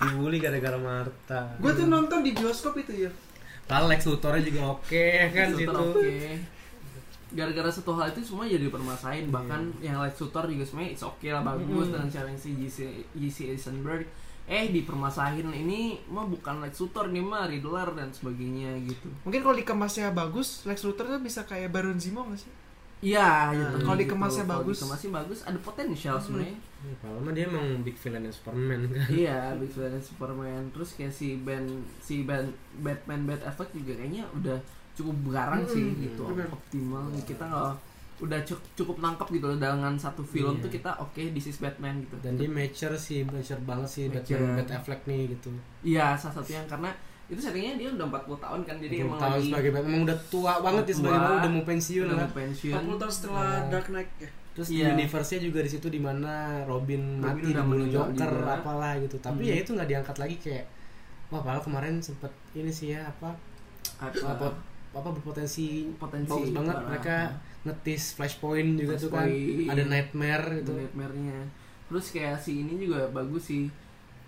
dibully 0.00 0.38
gara-gara 0.38 0.78
Marta 0.78 1.40
Gue 1.56 1.72
tuh 1.74 1.86
nonton 1.86 2.18
di 2.20 2.32
bioskop 2.32 2.74
itu 2.76 3.04
ya. 3.04 3.10
Padahal 3.62 3.86
Lex 3.88 4.00
Luthornya 4.02 4.42
juga 4.42 4.60
oke 4.72 5.04
kan 5.28 5.46
Lex 5.46 5.58
situ. 5.58 5.68
Luthor 5.68 5.94
oke 5.94 6.14
gara-gara 7.30 7.68
satu 7.68 7.92
hal 7.92 8.10
itu 8.10 8.20
semua 8.24 8.44
jadi 8.44 8.66
permasalahan 8.66 9.28
bahkan 9.28 9.60
yang 9.78 9.98
Lex 9.98 10.18
Luthor 10.18 10.46
juga 10.46 10.62
sebenarnya 10.62 10.90
it's 10.90 11.02
okay 11.02 11.30
lah 11.30 11.42
bagus 11.42 11.86
Mm. 11.86 11.92
dengan 11.92 12.08
cara 12.08 12.26
yang 12.26 12.36
si 12.36 12.50
JC, 12.54 12.78
JC 13.12 13.38
Eisenberg 13.50 14.04
eh 14.44 14.66
dipermasalahin 14.68 15.46
ini 15.48 15.80
mah 16.06 16.24
bukan 16.24 16.58
Lex 16.60 16.80
Luthor 16.80 17.06
nih 17.06 17.20
mah 17.20 17.46
Riddler 17.46 17.86
dan 17.92 18.10
sebagainya 18.10 18.74
gitu 18.82 19.06
Mungkin 19.22 19.40
kalau 19.40 19.54
dikemasnya 19.54 20.10
bagus, 20.10 20.64
Lex 20.64 20.82
Luthor 20.82 21.06
tuh 21.08 21.20
bisa 21.20 21.42
kayak 21.42 21.70
Baron 21.70 21.96
Zemo 21.96 22.26
gak 22.26 22.40
sih? 22.40 22.52
iya 23.00 23.48
Nah, 23.48 23.54
gitu 23.72 23.76
kalau 23.82 23.96
dikemasnya 23.96 24.44
Kalau 24.44 24.54
bagus. 24.60 24.76
dikemasnya 24.76 25.10
bagus 25.14 25.38
ada 25.42 25.58
potensial 25.58 26.16
Hmm. 26.16 26.24
sebenarnya 26.26 26.58
Ya, 26.80 26.94
padahal 26.96 27.20
mah 27.20 27.32
dia 27.32 27.44
emang 27.44 27.66
big 27.78 27.92
villain 27.94 28.24
Superman 28.26 28.80
kan. 28.88 29.04
iya 29.10 29.52
Big 29.54 29.68
Villain 29.70 30.00
Superman 30.00 30.62
terus 30.70 30.90
kayak 30.94 31.10
si 31.10 31.36
Ben 31.38 31.64
si 31.98 32.24
Ben 32.24 32.48
Batman 32.76 33.24
Bat 33.24 33.44
Affleck 33.46 33.70
juga 33.70 33.92
kayaknya 33.94 34.24
udah 34.32 34.56
cukup 34.92 35.14
garang 35.28 35.62
sih 35.64 35.84
Hmm, 35.86 36.00
gitu 36.00 36.22
bener. 36.26 36.48
optimal 36.48 37.02
kita 37.22 37.42
nggak 37.42 37.72
udah 38.20 38.40
cukup 38.42 38.62
cukup 38.74 38.96
nangkep 38.98 39.28
gitu 39.32 39.46
loh 39.46 39.56
dengan 39.56 39.94
satu 39.96 40.20
film 40.22 40.52
Iya. 40.54 40.62
tuh 40.62 40.70
kita 40.70 40.90
oke 40.94 41.22
this 41.30 41.46
is 41.46 41.56
Batman 41.56 42.04
gitu 42.04 42.20
Dan 42.20 42.36
dia 42.36 42.46
mature 42.46 42.92
sih, 42.94 43.24
mature 43.24 43.56
banget 43.62 43.88
sih 43.88 44.04
Mature. 44.06 44.36
Batman 44.36 44.56
Bat 44.58 44.68
Affleck 44.74 45.02
nih 45.04 45.20
gitu. 45.30 45.50
iya 45.82 46.12
salah 46.14 46.34
satu 46.36 46.50
yang 46.50 46.66
karena 46.66 46.92
itu 47.26 47.38
settingnya 47.38 47.78
dia 47.78 47.88
udah 47.90 48.06
40 48.10 48.36
tahun 48.38 48.60
kan 48.62 48.76
jadi 48.76 48.94
emang 49.00 49.16
tahun 49.16 49.32
lagi 49.32 49.48
sebagai 49.48 49.70
Batman 49.70 49.88
emang 49.88 50.02
udah 50.04 50.18
tua 50.28 50.52
banget 50.60 50.84
ya 50.84 50.94
sebagai. 50.94 51.14
Batman 51.16 51.36
udah 51.38 51.50
mau 51.50 51.64
pensiun 51.64 52.04
udah 52.04 52.12
lah. 52.12 52.20
mau 52.22 52.34
pensiun 52.36 52.74
40 52.76 53.00
tahun 53.00 53.12
setelah 53.14 53.46
Nah. 53.46 53.68
Dark 53.70 53.86
Knight 53.88 54.10
ya. 54.18 54.30
Terus 54.50 54.68
Iya. 54.68 54.86
universe-nya 54.92 55.38
juga 55.40 55.58
di 55.62 55.70
situ 55.70 55.86
di 55.88 56.00
mana 56.02 56.32
Robin, 56.66 57.02
Robin 57.16 57.22
mati 57.22 57.48
udah 57.48 57.62
dibunuh 57.62 57.86
Joker 57.88 58.30
juga. 58.34 58.52
apalah 58.52 58.92
gitu. 58.98 59.16
Tapi 59.16 59.40
Hmm. 59.40 59.48
ya 59.48 59.54
itu 59.56 59.70
nggak 59.72 59.88
diangkat 59.88 60.16
lagi 60.18 60.36
kayak 60.36 60.64
wah 61.30 61.38
padahal 61.38 61.62
kemarin 61.62 61.94
sempet 61.98 62.28
ini 62.52 62.68
sih 62.68 62.92
ya 62.92 63.06
apa 63.06 63.30
apa, 63.96 64.10
apa 64.28 64.46
apa 64.92 65.08
berpotensi 65.08 65.86
Potensi 65.94 66.28
bagus 66.28 66.50
banget 66.50 66.74
parah. 66.74 66.88
mereka 66.88 67.16
ngetis 67.60 68.02
Flashpoint 68.12 68.70
juga 68.74 68.94
tuh 68.96 69.08
kan 69.08 69.24
Flashpoint. 69.24 69.68
ada 69.68 69.82
Nightmare 69.84 70.46
itu 70.50 70.58
gitu. 70.58 70.72
nightmare-nya 70.76 71.38
terus 71.86 72.06
kayak 72.08 72.36
si 72.36 72.52
ini 72.60 72.78
juga 72.78 73.06
bagus 73.08 73.44
sih 73.46 73.64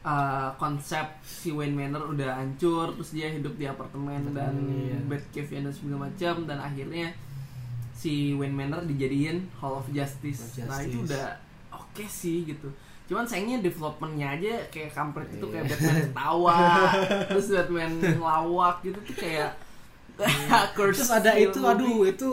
Uh, 0.03 0.51
konsep 0.59 0.99
si 1.23 1.55
Wayne 1.55 1.79
Manor 1.79 2.11
udah 2.11 2.35
hancur 2.35 2.91
terus 2.91 3.15
dia 3.15 3.31
hidup 3.31 3.55
di 3.55 3.63
apartemen 3.65 4.19
dan 4.29 4.51
Apartemen, 4.51 4.83
iya. 4.83 4.99
Batcave 5.01 5.47
dan 5.57 5.71
segala 5.71 5.97
macam 6.03 6.43
dan 6.43 6.59
akhirnya 6.59 7.15
si 7.93 8.35
Wayne 8.35 8.51
Manor 8.53 8.83
dijadiin 8.83 9.47
Hall 9.55 9.79
of 9.79 9.87
Justice, 9.89 10.59
of 10.59 10.67
nah 10.67 10.83
itu 10.83 10.99
Justice. 10.99 11.07
udah 11.07 11.27
oke 11.73 12.05
sih 12.05 12.43
gitu 12.45 12.67
cuman 13.05 13.23
sayangnya 13.23 13.63
developmentnya 13.63 14.27
aja 14.33 14.53
kayak 14.69 14.91
kampret 14.91 15.31
itu 15.31 15.47
kayak 15.47 15.65
Iya. 15.65 15.73
Batman 15.73 15.97
ketawa 16.05 16.59
terus 17.31 17.47
Batman 17.53 17.93
ngelawak 18.03 18.77
gitu 18.83 18.99
tuh 19.01 19.17
kayak 19.17 19.51
Terus 20.77 21.09
ada 21.09 21.33
itu 21.35 21.59
aduh 21.59 22.05
itu 22.05 22.31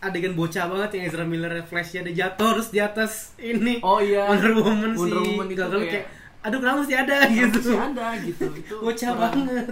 adegan 0.00 0.32
bocah 0.32 0.64
banget 0.64 0.90
yang 0.96 1.04
Ezra 1.06 1.24
Miller 1.24 1.52
flashnya 1.62 2.00
ada 2.00 2.12
jatuh 2.14 2.56
terus 2.56 2.68
di 2.68 2.80
atas 2.80 3.36
ini 3.36 3.78
oh 3.80 4.00
iya. 4.00 4.24
Wonder 4.26 4.56
Woman 4.56 4.92
Wonder 4.94 5.20
sih. 5.20 5.28
Woman 5.30 5.46
itu 5.46 5.60
Gagal 5.60 5.80
kayak- 5.84 6.08
aduh 6.40 6.56
kenapa 6.58 6.76
mesti 6.80 6.94
ada? 6.96 7.16
Gitu. 7.28 7.58
masih 7.60 7.76
ada? 7.78 8.06
Gitu. 8.18 8.44
Itu 8.56 8.74
bocah 8.80 9.10
kurang- 9.10 9.20
banget. 9.44 9.66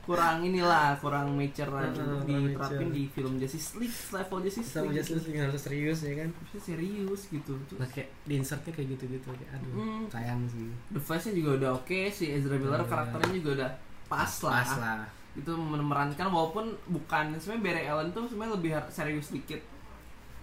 kurang 0.00 0.36
inilah 0.42 0.98
kurang 0.98 1.38
mature 1.38 1.70
lah 1.70 1.86
gitu. 1.86 2.02
kurang 2.02 2.26
diterapin 2.26 2.58
mature. 2.82 2.90
di 2.90 3.02
film 3.08 3.32
Justice 3.38 3.78
League 3.78 3.94
level 4.10 4.38
Justice 4.42 4.66
sama 4.68 4.82
League 4.82 4.96
Justice 4.98 5.22
League 5.24 5.38
harus 5.38 5.62
serius 5.62 5.98
ya 6.02 6.12
kan? 6.18 6.28
Harusnya 6.34 6.62
serius 6.66 7.20
gitu. 7.30 7.52
Nah 7.78 7.86
kayak 7.86 8.08
di 8.20 8.34
insertnya 8.34 8.72
kayak 8.74 8.88
gitu-gitu 8.90 9.28
kayak 9.30 9.50
aduh 9.54 9.70
Hmm. 9.70 10.02
sayang 10.10 10.42
sih. 10.50 10.66
The 10.90 10.98
Flash-nya 10.98 11.32
juga 11.32 11.50
udah 11.56 11.70
oke 11.76 12.00
si 12.10 12.24
Ezra 12.28 12.58
Miller 12.58 12.74
Iya. 12.76 12.90
karakternya 12.90 13.32
juga 13.38 13.50
udah 13.54 13.70
pas 14.08 14.32
lah. 14.42 14.50
Pas 14.56 14.72
lah 14.76 15.00
itu 15.38 15.52
memerankan 15.54 16.26
walaupun 16.30 16.74
bukan. 16.90 17.34
Sebenarnya 17.38 17.62
Barry 17.62 17.84
Allen 17.86 18.08
tuh 18.10 18.26
sebenarnya 18.26 18.54
lebih 18.58 18.70
serius 18.90 19.30
dikit. 19.30 19.60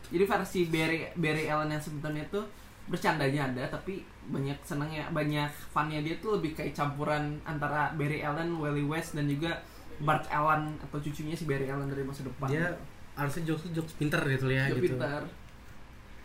Jadi 0.07 0.23
versi 0.23 0.59
Barry 0.71 1.11
Barry 1.19 1.45
Allen 1.51 1.75
yang 1.75 1.83
sebenarnya 1.83 2.23
tuh 2.31 2.45
bercandanya 2.87 3.51
ada 3.51 3.67
tapi 3.67 3.99
banyak 4.31 4.55
senangnya 4.63 5.11
banyak 5.11 5.51
funnya 5.75 5.99
dia 5.99 6.15
tuh 6.23 6.39
lebih 6.39 6.55
kayak 6.55 6.71
campuran 6.71 7.35
antara 7.43 7.91
Barry 7.99 8.23
Allen, 8.23 8.55
Wally 8.55 8.87
West 8.87 9.19
dan 9.19 9.27
juga 9.27 9.59
Bart 9.99 10.23
Allen 10.31 10.79
atau 10.79 10.99
cucunya 11.03 11.35
si 11.35 11.43
Barry 11.43 11.67
Allen 11.67 11.91
dari 11.91 12.07
masa 12.07 12.23
depan. 12.23 12.47
Dia 12.47 12.71
harusnya 13.17 13.43
jokes 13.51 13.67
jokes 13.73 13.93
pinter 13.97 14.21
gitu 14.29 14.47
ya 14.47 14.69
Dia 14.69 14.77
gitu. 14.77 14.93
pintar 14.93 15.25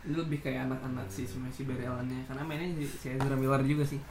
ini 0.02 0.18
lebih 0.18 0.42
kayak 0.42 0.66
anak-anak 0.66 1.06
sih 1.06 1.22
sebenarnya 1.22 1.54
si 1.54 1.62
Barry 1.62 1.86
Allen-nya 1.86 2.20
karena 2.26 2.42
mainnya 2.42 2.74
si, 2.82 2.86
si 2.90 3.06
Ezra 3.14 3.38
Miller 3.38 3.62
juga 3.62 3.86
sih. 3.86 4.02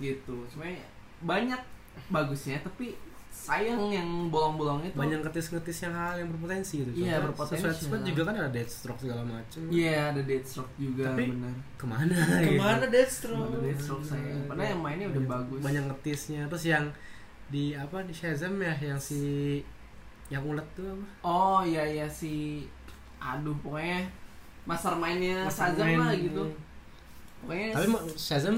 Gitu. 0.00 0.36
Sebenarnya 0.48 0.80
banyak 1.20 1.60
bagusnya 2.08 2.60
tapi 2.64 2.96
sayang 3.36 3.92
yang 3.92 4.08
bolong-bolongnya 4.26 4.90
tuh 4.90 4.98
banyak 4.98 5.20
ngetis-ngetis 5.20 5.78
yang 5.82 5.92
hal 5.92 6.16
yang 6.16 6.28
berpotensi 6.28 6.80
gitu 6.80 6.90
Iya, 6.96 7.20
berpotensi. 7.20 7.60
Suicide 7.60 7.78
Squad 7.78 8.02
juga 8.02 8.22
kan 8.24 8.34
ada 8.34 8.48
Deathstroke 8.48 8.96
segala 8.98 9.22
macem 9.22 9.60
iya 9.68 10.08
ada 10.08 10.18
Deathstroke 10.20 10.72
juga 10.74 11.12
Tapi 11.12 11.22
benar 11.30 11.54
ke 11.76 11.84
mana 11.84 12.16
Ke 12.40 12.52
mana 12.54 12.80
gitu. 12.80 12.90
Deathstroke? 12.90 13.46
ada 13.46 13.58
Deathstroke 13.62 14.04
sayang 14.04 14.40
padahal 14.46 14.68
yang 14.68 14.80
mainnya 14.80 15.06
udah 15.06 15.20
Banyak- 15.20 15.32
bagus 15.36 15.60
banyak 15.60 15.84
ngetisnya 15.86 16.42
terus 16.46 16.64
yang 16.64 16.84
di 17.46 17.64
apa 17.72 18.02
di 18.02 18.10
Shazam 18.10 18.58
ya 18.58 18.74
yang 18.74 18.98
si 18.98 19.20
yang 20.26 20.42
ulet 20.42 20.66
tuh 20.72 20.88
apa 20.88 21.06
oh 21.22 21.60
iya 21.62 21.86
iya 21.86 22.06
si 22.08 22.66
aduh 23.18 23.54
pokoknya 23.60 24.02
mastermind-nya 24.64 25.46
Shazam 25.46 25.86
Mastermind. 25.86 26.00
lah 26.00 26.12
gitu 26.16 26.44
pokoknya 27.40 27.66
tapi 27.70 27.86
Shazam 28.16 28.56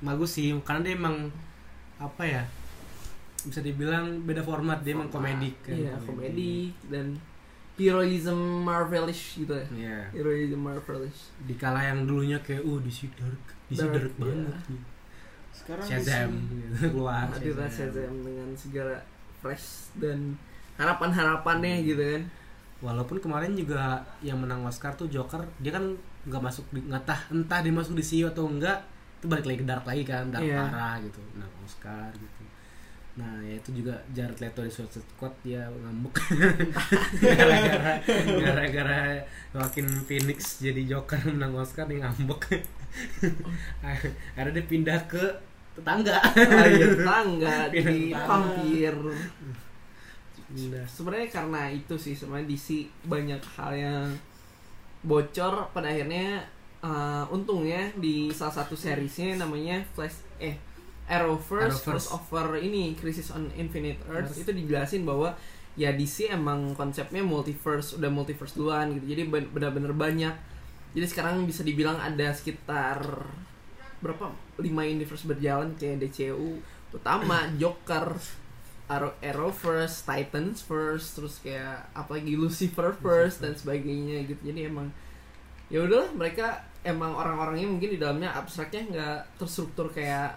bagus 0.00 0.30
sih 0.32 0.50
karena 0.64 0.82
dia 0.82 0.94
emang 0.96 1.30
apa 1.96 2.24
ya 2.24 2.42
bisa 3.46 3.60
dibilang 3.60 4.20
beda 4.24 4.42
format 4.42 4.82
dia 4.82 4.92
emang 4.92 5.08
komedi 5.08 5.50
kan. 5.64 5.72
Iya 5.72 5.94
komedi. 6.02 6.74
dan 6.90 7.16
heroism 7.80 8.36
marvelish 8.60 9.40
gitu 9.40 9.56
ya. 9.56 9.66
Iya. 9.72 9.98
heroism 10.12 10.60
marvelish. 10.60 11.32
Di 11.48 11.54
kala 11.56 11.80
yang 11.80 12.04
dulunya 12.04 12.36
kayak 12.44 12.60
uh 12.60 12.78
DC 12.80 13.08
dark. 13.16 13.44
DC 13.72 13.80
Dark, 13.80 13.92
dark, 13.96 14.12
iya. 14.12 14.20
banget. 14.20 14.58
Nih. 14.68 14.82
Sekarang 15.50 15.86
Shazam. 15.88 16.30
gitu, 16.50 16.76
keluar. 16.92 17.26
Hadirlah 17.32 17.70
Shazam. 17.70 18.12
Shazam 18.12 18.14
dengan 18.20 18.48
segala 18.52 18.96
fresh 19.40 19.96
dan 19.96 20.36
harapan-harapannya 20.76 21.84
gitu 21.84 22.00
kan. 22.00 22.22
Walaupun 22.80 23.20
kemarin 23.20 23.52
juga 23.52 24.00
yang 24.20 24.40
menang 24.40 24.64
Oscar 24.64 24.96
tuh 24.96 25.08
Joker 25.08 25.44
dia 25.60 25.72
kan 25.72 25.84
nggak 26.28 26.42
masuk 26.44 26.64
di 26.72 26.80
nggak 26.84 27.04
tah 27.04 27.20
entah 27.28 27.60
dia 27.60 27.72
masuk 27.72 27.96
di 27.96 28.04
CEO 28.04 28.28
atau 28.28 28.44
enggak 28.44 28.76
itu 29.20 29.28
balik 29.28 29.44
lagi 29.48 29.58
ke 29.60 29.66
dark 29.68 29.84
lagi 29.84 30.04
kan 30.04 30.28
dark 30.32 30.44
Iya. 30.44 30.64
parah 30.64 30.96
gitu. 31.00 31.20
Menang 31.36 31.52
Oscar 31.60 32.08
gitu 32.12 32.39
nah 33.20 33.36
ya 33.44 33.60
itu 33.60 33.84
juga 33.84 34.00
Jared 34.16 34.40
Leto 34.40 34.64
di 34.64 34.72
Suicide 34.72 35.04
Squad 35.04 35.36
dia 35.44 35.68
ngambek. 35.68 36.16
Gara-gara 37.20 37.92
gara-gara 38.40 39.00
Joaquin 39.52 39.88
Phoenix 40.08 40.64
jadi 40.64 40.88
Joker 40.88 41.20
menang 41.28 41.60
Oscar 41.60 41.84
dia 41.84 42.00
ngambek. 42.00 42.64
Akhirnya 43.84 44.56
dia 44.56 44.64
pindah 44.64 45.00
ke 45.04 45.20
tetangga. 45.76 46.16
Air 46.32 47.04
tangga 47.04 47.68
di 47.68 47.78
Pindah 47.84 48.24
vampir. 48.24 48.96
Sebenarnya 50.88 51.28
karena 51.28 51.62
itu 51.68 51.94
sih 52.00 52.16
sebenarnya 52.16 52.48
DC 52.48 52.88
banyak 53.04 53.42
hal 53.60 53.70
yang 53.76 54.08
bocor 55.04 55.68
pada 55.76 55.92
akhirnya 55.92 56.44
eh, 56.80 57.24
untungnya 57.28 57.92
di 57.96 58.32
salah 58.32 58.64
satu 58.64 58.76
seriesnya 58.76 59.36
namanya 59.40 59.84
Flash 59.92 60.24
eh 60.40 60.56
Arrowverse, 61.10 61.82
Arrowverse. 61.82 62.06
crossover 62.06 62.62
ini 62.62 62.94
Crisis 62.94 63.34
on 63.34 63.50
Infinite 63.58 63.98
Earth 64.06 64.30
Earth. 64.30 64.42
itu 64.46 64.50
dijelasin 64.54 65.02
bahwa 65.02 65.34
ya 65.74 65.90
DC 65.90 66.30
emang 66.30 66.72
konsepnya 66.78 67.22
multiverse 67.26 67.98
udah 67.98 68.10
multiverse 68.10 68.54
duluan 68.54 68.94
gitu 68.94 69.10
jadi 69.10 69.26
ben- 69.26 69.50
benar-benar 69.50 69.90
banyak 69.90 70.34
jadi 70.94 71.06
sekarang 71.06 71.46
bisa 71.46 71.62
dibilang 71.62 71.98
ada 71.98 72.30
sekitar 72.34 73.02
berapa 74.00 74.32
lima 74.58 74.82
universe 74.86 75.26
berjalan 75.26 75.74
kayak 75.76 76.02
DCU 76.02 76.62
utama 76.90 77.46
Joker 77.60 78.14
Arrow, 78.90 79.14
Arrowverse, 79.22 80.02
Titans 80.02 80.66
first, 80.66 81.14
terus 81.14 81.38
kayak 81.38 81.86
apalagi 81.94 82.34
Lucifer 82.34 82.90
first 82.98 83.38
dan 83.38 83.54
sebagainya 83.54 84.26
gitu. 84.26 84.50
Jadi 84.50 84.66
emang 84.66 84.90
ya 85.70 85.86
udahlah 85.86 86.10
mereka 86.10 86.66
emang 86.82 87.14
orang-orangnya 87.14 87.70
mungkin 87.70 87.94
di 87.94 88.02
dalamnya 88.02 88.34
abstraknya 88.34 88.82
nggak 88.90 89.18
terstruktur 89.38 89.94
kayak 89.94 90.34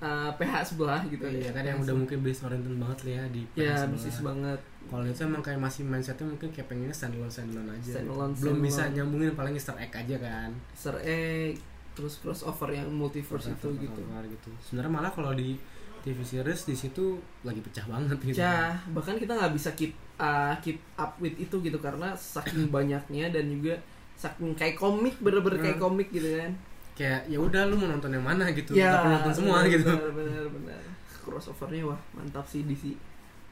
uh, 0.00 0.30
PH 0.32 0.54
sebelah 0.68 1.00
gitu 1.04 1.22
Iya 1.22 1.50
kan 1.50 1.62
yang 1.62 1.78
udah 1.78 1.94
mungkin 1.94 2.18
based 2.20 2.42
oriented 2.42 2.74
banget 2.74 2.98
lah 3.00 3.12
ya 3.12 3.24
di 3.28 3.42
ya 3.54 3.72
sebelah. 3.72 3.92
bisnis 3.92 4.18
banget 4.20 4.60
Kalau 4.84 5.04
itu 5.04 5.20
emang 5.20 5.42
kayak 5.42 5.60
masih 5.60 5.82
mindsetnya 5.84 6.24
mungkin 6.24 6.48
kayak 6.48 6.66
pengennya 6.66 6.92
standalone 6.92 7.28
standalone 7.28 7.70
aja. 7.70 7.90
Standalone, 7.94 8.32
Belum 8.32 8.56
standalone. 8.56 8.64
bisa 8.64 8.82
nyambungin 8.90 9.30
paling 9.32 9.52
Easter 9.52 9.76
egg 9.76 9.92
aja 9.92 10.16
kan. 10.16 10.50
Easter 10.70 10.96
egg 10.98 11.60
terus 11.92 12.14
crossover 12.16 12.70
yang 12.70 12.88
multiverse 12.88 13.50
itu 13.50 13.68
gitu 13.76 14.00
gitu. 14.00 14.50
Sebenarnya 14.58 14.88
malah 14.90 15.10
kalau 15.10 15.32
di 15.32 15.60
TV 15.98 16.22
series 16.22 16.62
di 16.62 16.72
situ 16.72 17.18
lagi 17.42 17.58
pecah 17.58 17.84
banget 17.84 18.16
gitu. 18.22 18.38
Cah, 18.38 18.80
bahkan 18.88 19.18
kita 19.18 19.34
nggak 19.34 19.52
bisa 19.52 19.74
keep 19.74 19.92
uh, 20.16 20.54
keep 20.58 20.78
up 20.94 21.18
with 21.18 21.34
itu 21.34 21.58
gitu 21.58 21.76
karena 21.76 22.14
saking 22.14 22.70
banyaknya 22.70 23.28
dan 23.28 23.44
juga 23.44 23.76
saking 24.14 24.54
kayak 24.54 24.74
komik 24.74 25.18
bener-bener 25.18 25.58
kayak 25.60 25.76
Hmm. 25.76 25.84
komik 25.84 26.08
gitu 26.08 26.32
kan 26.32 26.50
Kayak 26.98 27.30
ya 27.30 27.38
udah 27.38 27.62
lu 27.70 27.78
mau 27.78 27.86
nonton 27.86 28.10
yang 28.10 28.26
mana? 28.26 28.50
gitu. 28.50 28.74
ya 28.74 28.98
Gak 28.98 29.06
perlu 29.06 29.14
nonton 29.22 29.34
semua 29.38 29.56
bener, 29.62 29.70
gitu. 29.78 29.92
bener 29.94 30.44
bener 30.50 30.82
crossovernya 31.28 31.84
wah 31.92 32.00
mantap 32.16 32.48
sih 32.48 32.64
DC 32.64 32.96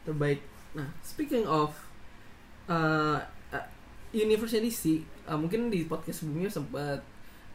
terbaik. 0.02 0.40
Nah 0.72 0.88
speaking 1.04 1.44
of 1.44 1.70
uh, 2.66 3.20
uh, 3.52 3.66
universe 4.10 4.56
DC 4.56 5.04
uh, 5.28 5.36
mungkin 5.36 5.68
di 5.68 5.84
podcast 5.84 6.24
sebelumnya 6.24 6.48
sempat 6.48 7.04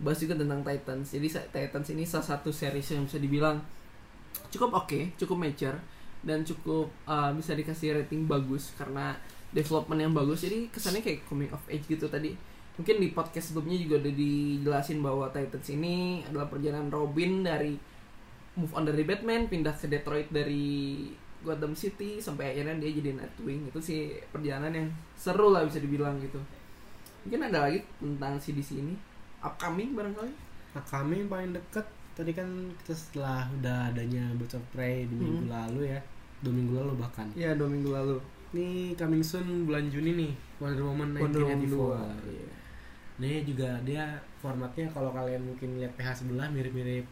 bahas 0.02 0.20
juga 0.22 0.38
tentang 0.38 0.62
Titans. 0.62 1.08
Jadi 1.12 1.28
Titans 1.50 1.88
ini 1.92 2.04
salah 2.06 2.38
satu 2.38 2.54
series 2.54 2.86
yang 2.94 3.10
bisa 3.10 3.18
dibilang 3.18 3.58
cukup 4.48 4.86
oke 4.86 5.20
cukup 5.20 5.36
mature 5.36 5.76
dan 6.22 6.46
cukup 6.46 6.88
uh, 7.10 7.34
bisa 7.34 7.58
dikasih 7.58 7.98
rating 7.98 8.30
bagus 8.30 8.72
karena 8.78 9.18
development 9.52 10.00
yang 10.00 10.14
bagus. 10.14 10.46
Jadi 10.46 10.70
kesannya 10.70 11.02
kayak 11.02 11.26
coming 11.26 11.50
of 11.50 11.66
age 11.68 11.84
gitu 11.90 12.06
tadi 12.08 12.38
mungkin 12.82 12.98
di 12.98 13.14
podcast 13.14 13.54
sebelumnya 13.54 13.78
juga 13.78 14.02
udah 14.02 14.14
dijelasin 14.18 15.06
bahwa 15.06 15.30
Titans 15.30 15.70
ini 15.70 16.26
adalah 16.26 16.50
perjalanan 16.50 16.90
Robin 16.90 17.46
dari 17.46 17.78
move 18.58 18.74
on 18.74 18.90
dari 18.90 19.06
Batman 19.06 19.46
pindah 19.46 19.78
ke 19.78 19.86
Detroit 19.86 20.34
dari 20.34 21.06
Gotham 21.46 21.78
City 21.78 22.18
sampai 22.18 22.58
akhirnya 22.58 22.82
dia 22.82 22.90
jadi 22.90 23.14
Nightwing. 23.22 23.70
Itu 23.70 23.78
sih 23.78 24.18
perjalanan 24.34 24.74
yang 24.74 24.88
seru 25.14 25.54
lah 25.54 25.62
bisa 25.62 25.78
dibilang 25.78 26.18
gitu. 26.26 26.42
Mungkin 27.22 27.54
ada 27.54 27.70
lagi 27.70 27.86
tentang 28.02 28.42
si 28.42 28.58
DC 28.58 28.82
ini? 28.82 28.98
Upcoming 29.46 29.94
barangkali? 29.94 30.34
Yang 30.74 31.30
paling 31.30 31.52
deket 31.54 31.86
tadi 32.18 32.32
kan 32.34 32.50
kita 32.82 32.94
setelah 32.98 33.46
udah 33.62 33.94
adanya 33.94 34.26
Birds 34.42 34.58
of 34.58 34.64
Prey 34.74 35.06
di 35.06 35.16
minggu 35.22 35.46
Hmm. 35.46 35.54
lalu 35.54 35.94
ya. 35.94 36.00
Dua 36.42 36.54
minggu 36.54 36.74
lalu 36.74 36.94
bahkan. 36.98 37.30
Ya 37.38 37.54
dua 37.54 37.70
minggu 37.70 37.94
lalu. 37.94 38.18
Ini 38.52 38.98
coming 39.00 39.24
soon 39.24 39.64
bulan 39.64 39.88
Juni 39.88 40.12
nih 40.18 40.32
Wonder 40.60 40.84
Woman 40.84 41.16
Wonder 41.16 41.40
Woman 41.48 41.64
1984 41.64 42.28
2 42.28 42.36
iya. 42.36 42.48
Ini 43.22 43.46
juga 43.46 43.78
dia 43.86 44.18
formatnya 44.42 44.90
kalau 44.90 45.14
kalian 45.14 45.46
mungkin 45.46 45.78
lihat 45.78 45.94
PH 45.94 46.26
sebelah 46.26 46.50
mirip-mirip 46.50 47.06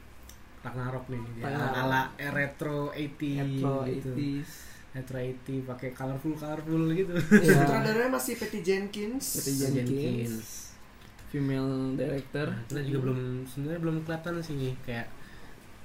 Ragnarok 0.66 1.06
nih. 1.14 1.22
Dia 1.38 1.44
Ragnarok. 1.54 1.86
ala 1.86 2.02
retro 2.34 2.80
80 2.98 2.98
Retro 3.38 3.76
gitu. 3.86 4.12
80s 4.18 4.50
Retro 4.90 5.18
80 5.22 5.70
pakai 5.70 5.90
colorful 5.94 6.34
colorful 6.34 6.84
gitu. 6.98 7.14
Sutradaranya 7.46 8.10
masih 8.10 8.42
Patty 8.42 8.60
Jenkins. 8.66 9.26
Patty 9.38 9.54
Jenkins. 9.54 10.74
female 11.30 11.94
director 11.94 12.50
Nah, 12.50 12.66
kita 12.66 12.82
juga 12.90 13.00
belum 13.06 13.46
sebenarnya 13.46 13.80
belum 13.86 13.96
kelihatan 14.02 14.42
sih 14.42 14.74
kayak 14.82 15.06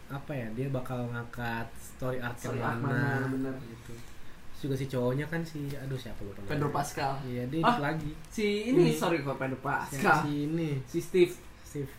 apa 0.08 0.32
ya 0.32 0.48
dia 0.56 0.72
bakal 0.72 1.04
ngangkat 1.12 1.68
story 1.76 2.16
arc 2.16 2.32
Story 2.40 2.64
yang 2.64 2.80
mana, 2.80 3.20
mana, 3.20 3.28
bener. 3.28 3.54
gitu. 3.68 3.92
Juga 4.56 4.74
si 4.74 4.86
cowoknya 4.86 5.26
kan 5.26 5.40
si 5.40 5.68
aduh 5.70 5.94
siapa 5.94 6.20
lupa 6.20 6.40
Pedro. 6.44 6.68
Pascal 6.70 7.12
Iya, 7.22 7.44
dia 7.46 7.60
Ah, 7.60 7.76
lagi. 7.82 8.10
si 8.26 8.46
ini, 8.66 8.88
Ini. 8.88 8.92
sorry 8.92 9.20
kok 9.20 9.36
Pedro 9.36 9.56
Si, 9.56 9.62
Pascal 9.62 10.16
si 10.20 10.32
ini 10.46 10.70
si 10.84 10.98
Steve 10.98 11.34
Steve. 11.60 11.90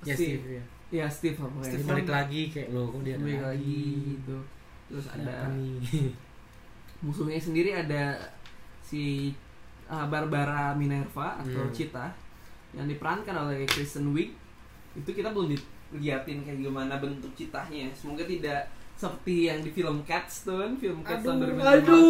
Ya 0.00 0.14
Steve. 0.14 0.36
Steve 0.36 0.48
ya. 0.50 0.64
ya 0.90 1.06
Steve 1.06 1.36
apa 1.36 1.58
Steve 1.60 1.74
Steve 1.76 1.86
balik 1.86 2.08
lagi 2.08 2.42
kayak 2.48 2.68
lo 2.70 2.88
kok 2.88 3.02
dia 3.02 3.14
ada 3.14 3.22
balik 3.22 3.42
lagi 3.44 3.80
gitu 4.14 4.36
terus 4.88 5.06
Ada 5.06 5.36
musuhnya 7.04 7.38
sendiri 7.38 7.70
ada 7.72 8.18
si 8.80 9.30
uh, 9.86 10.06
Barbara 10.06 10.74
Minerva 10.74 11.38
atau 11.38 11.62
Hmm. 11.62 11.70
Cita 11.70 12.10
yang 12.70 12.84
diperankan 12.84 13.32
oleh 13.38 13.64
Kristen 13.64 14.10
Wiig 14.10 14.34
itu 14.92 15.08
kita 15.08 15.30
belum 15.30 15.54
diliatin 15.92 16.42
kayak 16.42 16.58
gimana 16.58 16.98
bentuk 16.98 17.30
citanya 17.32 17.88
semoga 17.94 18.24
tidak 18.24 18.66
seperti 18.98 19.46
yang 19.46 19.62
di 19.62 19.70
film 19.70 20.02
Cats 20.02 20.42
tuh 20.42 20.58
kan 20.58 20.74
film 20.74 21.06
Cats 21.06 21.22
tahun 21.22 21.38
2015. 21.54 21.62
aduh, 21.62 22.02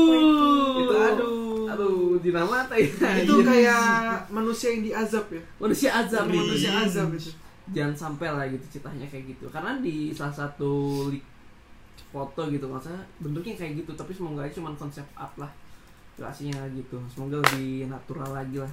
itu. 0.81 0.97
aduh. 0.97 1.69
aduh 1.69 2.17
dinamata 2.25 2.75
ya. 2.81 2.89
Itu 3.21 3.45
kayak 3.45 4.25
manusia 4.33 4.73
yang 4.73 4.83
diazab 4.89 5.29
ya? 5.29 5.43
Manusia 5.61 5.91
azab. 5.93 6.25
Ngeri. 6.33 6.41
manusia 6.41 6.71
azab 6.81 7.09
itu. 7.13 7.31
Jangan 7.77 7.93
sampai 7.93 8.33
lah 8.33 8.49
gitu 8.49 8.81
citanya 8.81 9.05
kayak 9.05 9.37
gitu. 9.37 9.45
Karena 9.53 9.77
di 9.85 10.17
salah 10.17 10.33
satu 10.33 11.05
foto 12.09 12.49
gitu 12.49 12.65
maksudnya 12.65 13.05
bentuknya 13.21 13.53
kayak 13.53 13.85
gitu 13.85 13.93
tapi 13.93 14.17
semoga 14.17 14.41
aja 14.49 14.57
cuma 14.57 14.73
konsep 14.73 15.05
art 15.13 15.37
lah. 15.37 15.53
Gak 16.17 16.33
aslinya 16.33 16.65
gitu. 16.73 16.97
Semoga 17.13 17.45
lebih 17.53 17.93
natural 17.93 18.33
lagi 18.33 18.65
lah. 18.65 18.73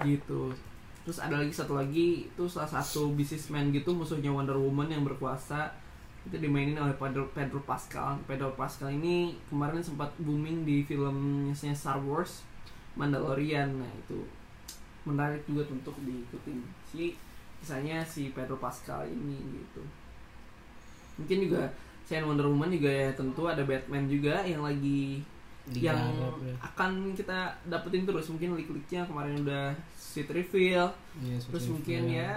Gitu. 0.00 0.48
Terus 1.04 1.20
ada 1.20 1.44
lagi 1.44 1.52
satu 1.52 1.76
lagi 1.76 2.24
itu 2.24 2.44
salah 2.48 2.80
satu 2.80 3.12
businessman 3.12 3.68
gitu 3.68 3.92
musuhnya 3.92 4.32
Wonder 4.32 4.56
Woman 4.56 4.88
yang 4.88 5.04
berkuasa 5.04 5.87
itu 6.26 6.36
dimainin 6.36 6.78
oleh 6.80 6.94
Pedro, 6.98 7.30
Pedro 7.30 7.60
Pascal. 7.62 8.18
Pedro 8.26 8.50
Pascal 8.58 8.90
ini 8.90 9.38
kemarin 9.46 9.80
sempat 9.84 10.10
booming 10.18 10.66
di 10.66 10.82
filmnya 10.82 11.54
Star 11.74 12.02
Wars 12.02 12.42
Mandalorian. 12.98 13.78
Nah 13.78 13.92
itu 13.94 14.26
menarik 15.06 15.46
juga 15.46 15.68
untuk 15.70 15.94
diikutin. 16.02 16.58
Si 16.90 17.14
kisahnya 17.62 18.02
si 18.02 18.30
Pedro 18.34 18.58
Pascal 18.58 19.06
ini 19.06 19.38
gitu. 19.62 19.82
Mungkin 21.18 21.50
juga 21.50 21.70
selain 22.06 22.24
Wonder 22.24 22.48
Woman 22.48 22.72
juga 22.72 22.88
ya 22.88 23.10
tentu 23.12 23.44
ada 23.44 23.60
Batman 23.66 24.08
juga 24.08 24.40
yang 24.46 24.64
lagi 24.64 25.20
yang 25.70 25.96
Digarap 25.98 26.36
ya. 26.40 26.54
akan 26.62 26.90
kita 27.12 27.38
dapetin 27.64 28.02
terus 28.02 28.26
mungkin 28.28 28.54
leak-leaknya 28.54 29.02
kemarin 29.04 29.34
udah 29.40 29.64
seat 29.94 30.26
reveal 30.26 30.88
Iya, 31.18 31.36
terus 31.36 31.62
seperti 31.62 31.72
mungkin 31.72 32.00
itu. 32.06 32.16
ya 32.16 32.30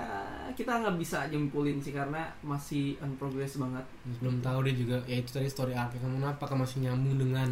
kita 0.51 0.71
nggak 0.77 0.95
bisa 0.97 1.17
nyimpulin 1.27 1.77
sih 1.77 1.91
karena 1.91 2.21
masih 2.41 2.99
on 2.99 3.15
progress 3.15 3.55
banget 3.55 3.85
belum 4.19 4.39
tahu 4.39 4.59
dia 4.63 4.75
juga 4.75 4.97
ya 5.05 5.17
itu 5.17 5.29
tadi 5.29 5.47
story 5.47 5.71
arc 5.71 5.95
kamu 5.95 6.19
apakah 6.25 6.57
masih 6.57 6.81
nyambung 6.81 7.15
dengan 7.15 7.47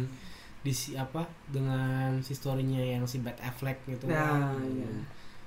di 0.60 0.68
si 0.70 0.92
apa 0.92 1.24
dengan 1.48 2.20
si 2.20 2.32
storynya 2.32 2.76
yang 2.78 3.08
si 3.08 3.18
Bat 3.18 3.40
Affleck 3.40 3.80
gitu 3.86 4.04
Nah, 4.04 4.52
kan. 4.52 4.60
iya. 4.66 4.84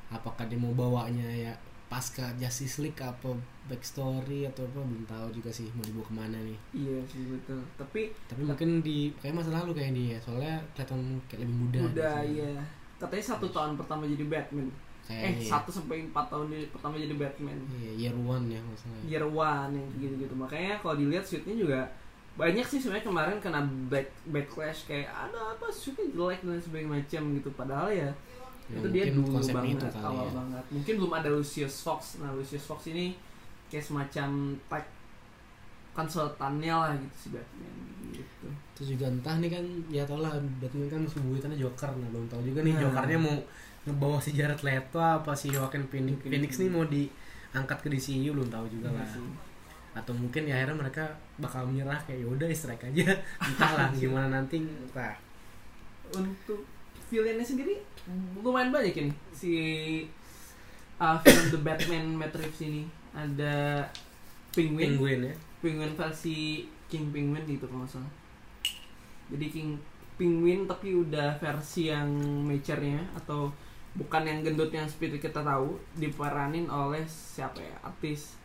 apakah 0.09 0.45
dia 0.45 0.57
mau 0.57 0.73
bawanya 0.73 1.25
ya 1.25 1.53
pasca 1.93 2.25
Justice 2.33 2.81
League 2.81 2.97
apa 2.97 3.29
backstory 3.69 4.45
atau 4.45 4.65
apa 4.65 4.81
belum 4.81 5.05
tahu 5.05 5.27
juga 5.31 5.49
sih 5.49 5.69
mau 5.71 5.85
dibawa 5.85 6.05
ke 6.05 6.13
mana 6.15 6.37
nih. 6.39 6.57
Iya 6.73 6.97
sih 7.05 7.21
betul. 7.27 7.61
Tapi 7.75 8.09
tapi 8.25 8.41
mungkin 8.41 8.81
di 8.81 9.13
kayak 9.17 9.37
masa 9.37 9.53
lalu 9.53 9.71
kayak 9.73 9.93
dia 9.93 10.17
soalnya 10.17 10.57
kelihatan 10.73 11.01
kayak 11.27 11.45
lebih 11.45 11.55
muda 11.55 11.79
udah 11.85 12.17
gitu. 12.25 12.41
ya 12.41 12.53
katanya 12.97 13.25
satu 13.29 13.47
tahun 13.47 13.75
pertama 13.75 14.03
jadi 14.05 14.25
Batman. 14.25 14.67
Eh 15.03 15.19
Kayaknya 15.19 15.43
ya. 15.43 15.51
satu 15.51 15.69
sampai 15.69 15.97
empat 16.01 16.25
tahun 16.27 16.47
di- 16.47 16.69
pertama 16.71 16.95
jadi 16.95 17.13
Batman. 17.13 17.59
Iya 17.69 17.91
year 17.99 18.15
one 18.17 18.45
ya 18.47 18.59
maksudnya 18.59 18.99
year 19.05 19.25
one 19.27 19.73
yang 19.75 19.89
gitu 19.99 20.15
gitu 20.17 20.33
makanya 20.33 20.79
kalau 20.79 20.95
dilihat 20.95 21.21
suitnya 21.21 21.53
juga 21.53 21.81
banyak 22.33 22.65
sih 22.65 22.81
sebenarnya 22.81 23.05
kemarin 23.05 23.37
kena 23.37 23.61
back 23.87 24.09
backlash 24.25 24.89
kayak 24.89 25.05
ada 25.05 25.53
apa? 25.53 25.69
Suitnya 25.69 26.09
jelek 26.09 26.41
dan 26.41 26.57
sebagainya 26.57 26.89
macam 26.97 27.21
gitu. 27.37 27.49
Padahal 27.53 27.93
ya, 27.93 28.09
Ya, 28.65 28.79
itu 28.79 28.87
dia 28.89 29.03
dulu 29.09 29.27
konsepnya 29.29 29.59
banget 29.59 29.75
itu 29.75 29.87
kali 29.91 30.05
awal 30.07 30.23
ya. 30.23 30.31
banget 30.33 30.63
mungkin 30.71 30.93
belum 30.97 31.13
ada 31.13 31.29
Lucius 31.29 31.75
Fox 31.81 32.01
nah 32.17 32.31
Lucius 32.31 32.63
Fox 32.63 32.79
ini 32.87 33.05
kayak 33.67 33.83
semacam 33.83 34.29
tag 34.65 34.85
konsultannya 35.91 36.73
lah 36.73 36.91
gitu 36.95 37.15
si 37.15 37.27
Batman 37.29 37.75
gitu 38.09 38.47
terus 38.73 38.87
juga 38.89 39.05
entah 39.07 39.35
nih 39.37 39.51
kan 39.51 39.65
ya 39.87 40.03
tau 40.03 40.17
lah 40.17 40.31
Batman 40.57 40.87
kan 40.87 40.99
musuh 41.01 41.21
buyutannya 41.21 41.53
Joker 41.55 41.91
nah 41.91 42.07
belum 42.09 42.25
tahu 42.27 42.41
juga 42.41 42.59
nih 42.61 42.73
Nah. 42.73 42.81
Jokernya 42.81 43.19
mau 43.19 43.35
ngebawa 43.83 44.17
si 44.17 44.31
Jared 44.31 44.61
Leto 44.61 44.97
apa 44.97 45.31
si 45.33 45.51
Joaquin 45.51 45.83
Phoenix. 45.85 46.23
Phoenix 46.23 46.51
nih 46.57 46.71
mau 46.71 46.87
diangkat 46.87 47.77
ke 47.77 47.87
DCU 47.89 48.31
belum 48.31 48.47
tahu 48.47 48.65
juga 48.71 48.87
Iya 48.87 48.95
lah 48.95 49.07
sih. 49.07 49.27
atau 49.93 50.09
mungkin 50.11 50.41
ya 50.43 50.57
akhirnya 50.57 50.77
mereka 50.79 51.03
bakal 51.37 51.67
menyerah 51.67 51.99
kayak 52.01 52.23
yaudah 52.23 52.49
strike 52.49 52.81
aja 52.81 53.13
entahlah 53.45 53.93
gimana 53.93 54.31
nanti 54.33 54.57
entah 54.57 55.13
untuk 56.09 56.65
villainnya 57.05 57.45
sendiri 57.45 57.77
lumayan 58.43 58.71
banyak 58.73 58.95
ini. 58.99 59.11
Si 59.31 59.53
uh, 60.99 61.17
film 61.23 61.43
The 61.51 61.59
Batman 61.63 62.05
Matt 62.19 62.35
Reeves 62.35 62.59
ini. 62.63 62.83
Ada 63.13 63.87
Penguin. 64.51 64.97
Penguin 64.97 65.19
ya. 65.31 65.35
Penguin 65.63 65.93
versi 65.95 66.67
King 66.91 67.09
Penguin 67.13 67.45
gitu 67.47 67.65
kalau 67.65 67.85
nggak 67.85 67.95
salah. 67.95 68.13
Jadi 69.31 69.45
King 69.49 69.69
Penguin 70.19 70.69
tapi 70.69 70.93
udah 70.93 71.39
versi 71.41 71.89
yang 71.89 72.09
mature-nya 72.45 73.01
atau 73.17 73.49
bukan 73.93 74.25
yang 74.25 74.39
gendut 74.45 74.69
yang 74.73 74.85
seperti 74.85 75.21
kita 75.21 75.41
tahu 75.41 75.77
diperanin 75.97 76.69
oleh 76.69 77.01
siapa 77.07 77.61
ya? 77.61 77.75
Artis 77.81 78.35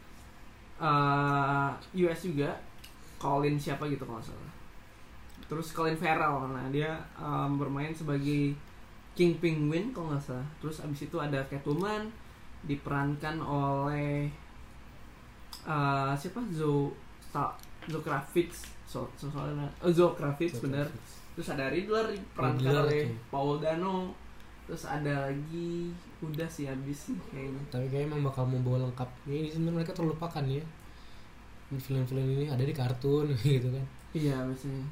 uh, 0.78 1.74
US 1.98 2.20
juga. 2.24 2.54
Colin 3.18 3.58
siapa 3.58 3.90
gitu 3.90 4.06
kalau 4.06 4.22
salah. 4.22 4.52
Terus 5.50 5.74
Colin 5.74 5.98
Farrell 5.98 6.54
nah 6.54 6.70
dia 6.70 6.94
um, 7.18 7.58
bermain 7.58 7.90
sebagai 7.90 8.54
King 9.18 9.34
Penguin 9.42 9.90
kalau 9.90 10.14
nggak 10.14 10.22
salah. 10.22 10.46
Terus 10.62 10.78
abis 10.86 11.10
itu 11.10 11.18
ada 11.18 11.42
Catwoman 11.50 12.06
diperankan 12.62 13.42
oleh 13.42 14.30
uh, 15.66 16.14
siapa? 16.14 16.38
Zo 16.54 16.94
Zo 17.90 17.98
Kravitz 17.98 18.70
so, 18.86 19.10
so, 19.18 19.26
soalnya 19.26 19.66
oh, 19.82 19.90
Zo 19.90 20.14
Kravitz 20.14 20.62
bener. 20.62 20.86
Terus 21.34 21.50
ada 21.50 21.66
Riddler 21.66 22.14
diperankan 22.14 22.62
Riddler 22.62 22.84
oleh 22.86 23.02
tuh. 23.10 23.18
Paul 23.34 23.58
Dano. 23.58 24.14
Terus 24.70 24.86
ada 24.86 25.26
lagi 25.26 25.90
udah 26.22 26.46
sih 26.46 26.70
habis 26.70 27.10
sih 27.10 27.18
kayaknya. 27.34 27.62
Tapi 27.74 27.90
kayaknya 27.90 28.14
emang 28.14 28.30
bakal 28.30 28.46
membawa 28.46 28.86
lengkap. 28.86 29.10
Ini 29.26 29.50
sebenarnya 29.50 29.82
mereka 29.82 29.98
terlupakan 29.98 30.44
ya. 30.46 30.62
Film-film 31.74 32.38
ini 32.38 32.46
ada 32.46 32.62
di 32.62 32.70
kartun 32.70 33.34
gitu 33.42 33.66
kan. 33.66 33.86
Iya 34.14 34.46
biasanya. 34.46 34.86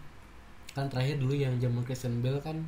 Kan 0.74 0.90
terakhir 0.90 1.22
dulu 1.22 1.38
yang 1.38 1.54
zaman 1.62 1.86
Christian 1.86 2.18
Bale 2.18 2.42
kan 2.42 2.58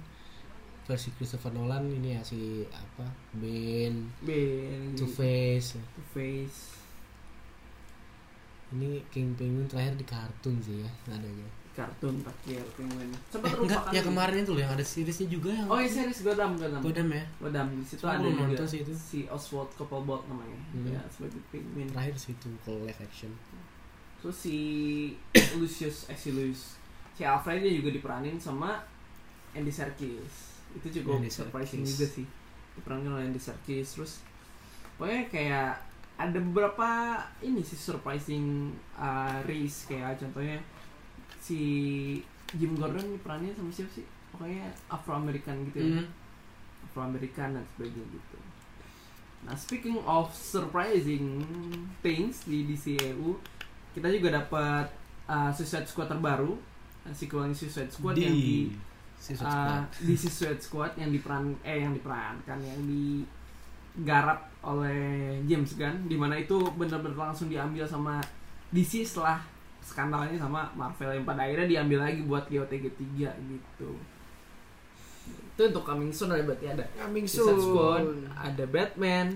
versi 0.88 1.12
Christopher 1.12 1.52
Nolan 1.52 1.84
ini 1.92 2.16
ya 2.16 2.24
si 2.24 2.64
apa 2.72 3.04
Ben 3.36 4.08
Ben 4.24 4.96
Two 4.96 5.04
Face 5.04 5.76
Two 5.76 6.06
Face 6.10 6.80
ini 8.68 9.00
King 9.08 9.36
Penguin 9.36 9.68
terakhir 9.68 9.96
di 9.96 10.04
kartun 10.04 10.56
sih 10.60 10.80
ya 10.80 10.90
adanya 11.08 11.44
kartun 11.76 12.18
terakhir 12.26 12.66
Penguin. 12.74 13.06
Sempat 13.30 13.54
eh, 13.54 13.60
enggak 13.62 13.82
ya 13.94 14.00
juga. 14.02 14.08
kemarin 14.10 14.36
itu 14.42 14.50
loh 14.50 14.62
yang 14.66 14.72
ada 14.74 14.82
seriesnya 14.82 15.28
juga 15.30 15.50
yang 15.54 15.68
oh 15.70 15.78
iya 15.78 15.86
series 15.86 16.26
Godam 16.26 16.58
Godam 16.58 16.80
Godam 16.82 17.06
ya? 17.14 17.24
Godam 17.38 17.66
di 17.70 17.84
situ 17.86 18.02
ada 18.02 18.18
juga 18.18 18.42
nonton 18.50 18.66
sih 18.66 18.80
itu. 18.82 18.92
si 18.98 19.18
Oswald 19.30 19.70
Cobblepot 19.76 20.26
namanya 20.26 20.58
Hmm. 20.74 20.90
ya 20.90 21.00
sebagai 21.06 21.38
Penguin. 21.52 21.86
Terakhir 21.94 22.16
situ 22.18 22.48
kalau 22.66 22.82
live 22.82 22.98
action. 22.98 23.30
Terus 24.18 24.36
si 24.36 24.56
Lucius 25.54 26.10
Exilius 26.10 26.74
si 27.14 27.22
Alfred 27.22 27.62
dia 27.62 27.76
juga 27.76 27.94
diperanin 27.94 28.40
sama 28.40 28.82
Andy 29.54 29.70
Serkis 29.70 30.47
itu 30.76 31.00
cukup 31.00 31.22
Andy 31.22 31.32
surprising 31.32 31.82
Serkis. 31.84 31.92
juga 31.96 32.06
sih. 32.12 32.26
Diperankan 32.76 33.10
oleh 33.16 33.24
Andy 33.30 33.40
Serkis 33.40 33.88
terus 33.96 34.12
pokoknya 34.98 35.24
kayak 35.30 35.70
ada 36.18 36.38
beberapa 36.42 36.88
ini 37.46 37.62
sih 37.62 37.78
surprising 37.78 38.74
uh, 38.98 39.38
race. 39.46 39.86
Kayak 39.86 40.18
contohnya 40.18 40.58
si 41.38 41.60
Jim 42.58 42.74
Gordon 42.74 43.20
perannya 43.22 43.54
sama 43.54 43.70
siapa 43.70 43.90
sih? 43.94 44.06
Pokoknya 44.34 44.66
Afro 44.90 45.14
American 45.14 45.62
gitu 45.70 45.78
ya. 45.78 46.02
Hmm. 46.02 46.08
Afro 46.84 47.02
American 47.06 47.48
dan 47.54 47.64
sebagainya 47.74 48.06
gitu. 48.10 48.38
Nah 49.46 49.54
speaking 49.54 50.02
of 50.02 50.34
surprising 50.34 51.38
things 52.02 52.42
di 52.42 52.66
DCEU 52.66 53.38
kita 53.94 54.10
juga 54.10 54.42
dapat 54.42 54.86
uh, 55.30 55.50
Suicide 55.54 55.86
Squad 55.86 56.10
terbaru. 56.10 56.58
Uh, 57.06 57.14
sequelnya 57.14 57.54
Suicide 57.54 57.94
Squad 57.94 58.18
yang 58.18 58.34
di 58.34 58.74
Suicide 59.18 59.44
uh, 59.44 59.50
Squad. 59.50 59.82
di 60.06 60.14
Suicide 60.16 60.60
Squad 60.62 60.92
yang 60.96 61.10
diperan 61.10 61.44
eh 61.66 61.82
yang 61.82 61.92
diperankan 61.92 62.58
yang 62.62 62.80
digarap 62.86 64.46
oleh 64.62 65.38
James 65.44 65.74
Gunn 65.74 66.06
di 66.06 66.16
mana 66.16 66.38
itu 66.38 66.56
benar-benar 66.74 67.30
langsung 67.30 67.50
diambil 67.50 67.82
sama 67.86 68.22
DC 68.70 69.02
setelah 69.02 69.42
skandalnya 69.82 70.38
sama 70.38 70.68
Marvel 70.76 71.14
yang 71.14 71.24
pada 71.24 71.46
akhirnya 71.46 71.66
diambil 71.66 72.04
lagi 72.04 72.20
buat 72.22 72.44
GOTG 72.46 72.84
3 72.94 73.50
gitu 73.50 73.90
itu 75.58 75.62
untuk 75.74 75.82
coming 75.82 76.14
soon 76.14 76.30
ada 76.30 76.46
berarti 76.46 76.70
ada 76.70 76.86
Coming 76.94 77.26
Suicide 77.26 77.58
Squad 77.58 78.02
soon. 78.06 78.20
ada 78.30 78.64
Batman 78.70 79.26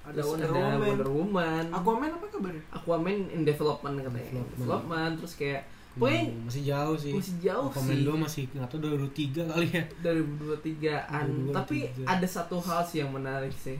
Ada 0.00 0.16
terus 0.16 0.26
Wonder 0.32 0.48
ada 0.48 0.58
Woman. 0.58 0.88
Wonder 0.88 1.10
Woman 1.12 1.64
Aquaman 1.70 2.10
apa 2.16 2.26
kabarnya? 2.26 2.62
Aquaman 2.74 3.16
in 3.30 3.40
development 3.46 3.94
katanya 4.00 4.18
Development. 4.18 4.58
development 4.58 5.12
terus 5.22 5.34
kayak 5.38 5.62
pokoknya 5.96 6.22
Hmm, 6.22 6.46
masih 6.46 6.62
jauh 6.64 6.94
sih. 6.94 7.12
masih 7.12 7.36
jauh 7.40 7.68
sih. 7.72 8.02
dua 8.02 8.16
masih 8.16 8.42
nggak 8.46 8.68
tahu 8.68 8.78
2023 9.10 9.42
kali 9.44 9.66
ya. 9.68 9.82
2023an 10.00 11.24
2023. 11.50 11.56
tapi 11.56 11.76
ada 12.04 12.26
satu 12.26 12.56
hal 12.60 12.80
sih 12.82 13.02
yang 13.02 13.10
menarik 13.10 13.50
sih. 13.52 13.76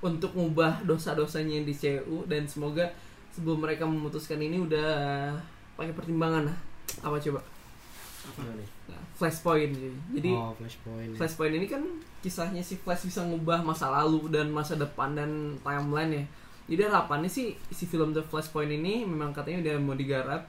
Untuk 0.00 0.32
mengubah 0.32 0.80
dosa-dosanya 0.82 1.60
di 1.60 1.72
CU 1.72 2.24
dan 2.24 2.48
semoga 2.48 2.88
sebelum 3.30 3.60
mereka 3.60 3.84
memutuskan 3.84 4.40
ini 4.40 4.56
udah 4.58 5.36
pakai 5.76 5.92
pertimbangan 5.92 6.48
lah. 6.48 6.58
Apa 7.04 7.20
coba? 7.20 7.40
Gimana 8.20 8.52
nih? 8.56 8.68
nah, 8.84 9.00
flashpoint 9.16 9.72
jadi, 9.72 9.96
jadi 10.12 10.30
oh 10.34 10.52
flashpoint. 10.52 11.12
flashpoint 11.16 11.54
ini 11.56 11.64
kan 11.64 11.82
kisahnya 12.20 12.60
si 12.60 12.76
Flash 12.76 13.08
bisa 13.08 13.24
ngubah 13.24 13.64
masa 13.64 13.88
lalu 13.88 14.28
dan 14.28 14.52
masa 14.52 14.76
depan 14.76 15.12
dan 15.12 15.56
timeline 15.60 16.12
ya. 16.12 16.24
Jadi 16.68 16.82
harapannya 16.86 17.26
sih 17.26 17.52
si 17.68 17.84
film 17.84 18.12
The 18.12 18.22
Flashpoint 18.22 18.70
ini 18.70 19.02
memang 19.02 19.32
katanya 19.32 19.64
udah 19.64 19.74
mau 19.80 19.96
digarap 19.96 20.46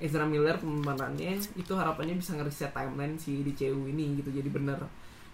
Ezra 0.00 0.24
Miller 0.24 0.56
pemerannya 0.56 1.32
itu 1.54 1.72
harapannya 1.72 2.14
bisa 2.14 2.34
ngereset 2.34 2.70
timeline 2.70 3.14
si 3.14 3.40
DCU 3.42 3.84
ini 3.86 4.16
gitu 4.16 4.30
jadi 4.30 4.48
bener 4.48 4.80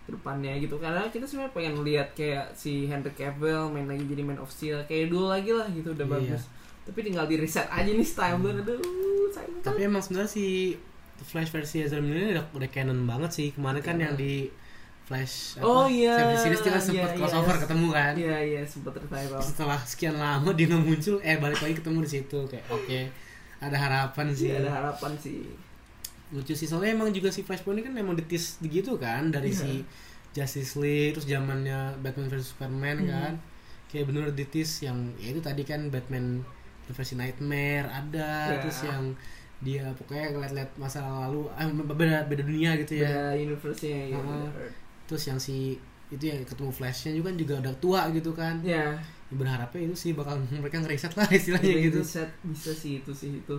depannya 0.05 0.55
gitu 0.57 0.77
karena 0.77 1.03
kita 1.07 1.27
sebenarnya 1.27 1.51
pengen 1.51 1.75
lihat 1.83 2.09
kayak 2.13 2.55
si 2.55 2.87
Henry 2.87 3.11
Cavill 3.11 3.67
main 3.69 3.87
lagi 3.87 4.05
jadi 4.05 4.23
Man 4.23 4.39
of 4.39 4.47
Steel 4.47 4.79
kayak 4.85 5.09
dulu 5.09 5.27
lagi 5.27 5.51
lah 5.51 5.67
gitu 5.67 5.91
udah 5.91 6.07
Iya. 6.07 6.15
bagus 6.35 6.43
tapi 6.83 6.99
tinggal 7.03 7.27
di 7.27 7.35
reset 7.37 7.67
aja 7.67 7.91
nih 7.91 8.07
timeline 8.07 8.63
aduh 8.63 8.79
sayang 9.31 9.59
tapi 9.61 9.81
emang 9.83 9.99
sebenarnya 9.99 10.31
si 10.31 10.79
Flash 11.19 11.51
versi 11.51 11.81
Ezra 11.81 11.99
Miller 11.99 12.23
ini 12.23 12.33
udah, 12.35 12.47
udah 12.55 12.69
canon 12.69 13.03
banget 13.03 13.31
sih 13.33 13.49
kemarin 13.51 13.81
kan 13.81 13.97
Iya. 13.97 14.05
yang 14.05 14.15
di 14.15 14.35
Flash 15.03 15.59
Oh, 15.59 15.87
iya. 15.87 16.15
Series 16.35 16.63
series 16.63 16.63
Iya, 16.63 16.79
sempet 16.81 17.11
iya. 17.11 17.17
crossover 17.17 17.57
ketemu 17.59 17.87
kan 17.91 18.13
iya 18.15 18.37
iya 18.39 18.63
sempet 18.63 18.95
revival 18.97 19.39
setelah 19.39 19.79
sekian 19.81 20.15
lama 20.15 20.51
dia 20.51 20.71
muncul 20.71 21.19
eh 21.21 21.35
balik 21.37 21.59
lagi 21.59 21.75
ketemu 21.75 21.99
di 22.03 22.11
situ 22.13 22.39
kayak 22.45 22.67
oke 22.69 23.01
ada 23.59 23.77
harapan 23.77 24.27
sih 24.31 24.47
sih 24.47 24.51
ada 24.55 24.71
harapan 24.71 25.13
sih 25.17 25.41
lucu 26.29 26.53
sih 26.53 26.67
soalnya 26.67 26.93
emang 26.93 27.11
juga 27.11 27.31
si 27.31 27.41
Flashpoint 27.41 27.79
ini 27.79 27.85
kan 27.85 27.95
emang 27.95 28.15
ditis 28.15 28.59
gitu 28.61 28.97
kan 28.97 29.31
dari 29.31 29.51
Iya. 29.51 29.61
si 29.63 29.71
Justice 30.33 30.77
League 30.77 31.15
terus 31.15 31.25
zamannya 31.25 31.97
Batman 32.01 32.27
vs 32.27 32.53
Superman 32.53 32.97
Hmm. 32.99 33.09
kan 33.09 33.33
kayak 33.87 34.05
bener 34.07 34.29
ditis 34.31 34.83
yang 34.83 35.15
ya 35.17 35.31
itu 35.31 35.41
tadi 35.41 35.63
kan 35.63 35.89
Batman 35.89 36.43
versi 36.87 37.15
Nightmare 37.15 37.87
ada 37.87 38.53
Ya. 38.53 38.59
terus 38.61 38.83
yang 38.83 39.15
dia 39.57 39.89
pokoknya 39.97 40.37
ngeliat-liat 40.37 40.71
masa 40.77 41.01
lalu 41.01 41.49
ah, 41.51 41.65
beda 41.65 42.29
beda 42.29 42.43
dunia 42.45 42.77
gitu 42.77 43.01
ya 43.01 43.09
beda 43.09 43.25
universe-nya 43.41 44.13
ya 44.13 44.19
Heeh. 44.19 44.27
bener. 44.45 44.69
terus 45.09 45.23
yang 45.25 45.39
si 45.39 45.81
itu 46.15 46.25
yang 46.31 46.39
ketemu 46.47 46.71
Flashnya 46.71 47.13
juga 47.17 47.27
kan 47.33 47.37
juga 47.37 47.55
udah 47.63 47.75
tua 47.83 48.01
gitu 48.15 48.31
kan. 48.33 48.55
Ya 48.63 48.95
Ya, 49.27 49.35
berharapnya 49.35 49.91
itu 49.91 49.97
sih 49.99 50.11
bakal 50.15 50.39
mereka 50.63 50.79
ngeriset 50.79 51.13
lah 51.19 51.27
istilahnya 51.27 51.75
jadi 51.75 51.83
gitu. 51.91 51.99
bisa 51.99 52.23
bisa 52.47 52.71
sih 52.71 53.03
itu 53.03 53.11
sih 53.11 53.43
itu. 53.43 53.57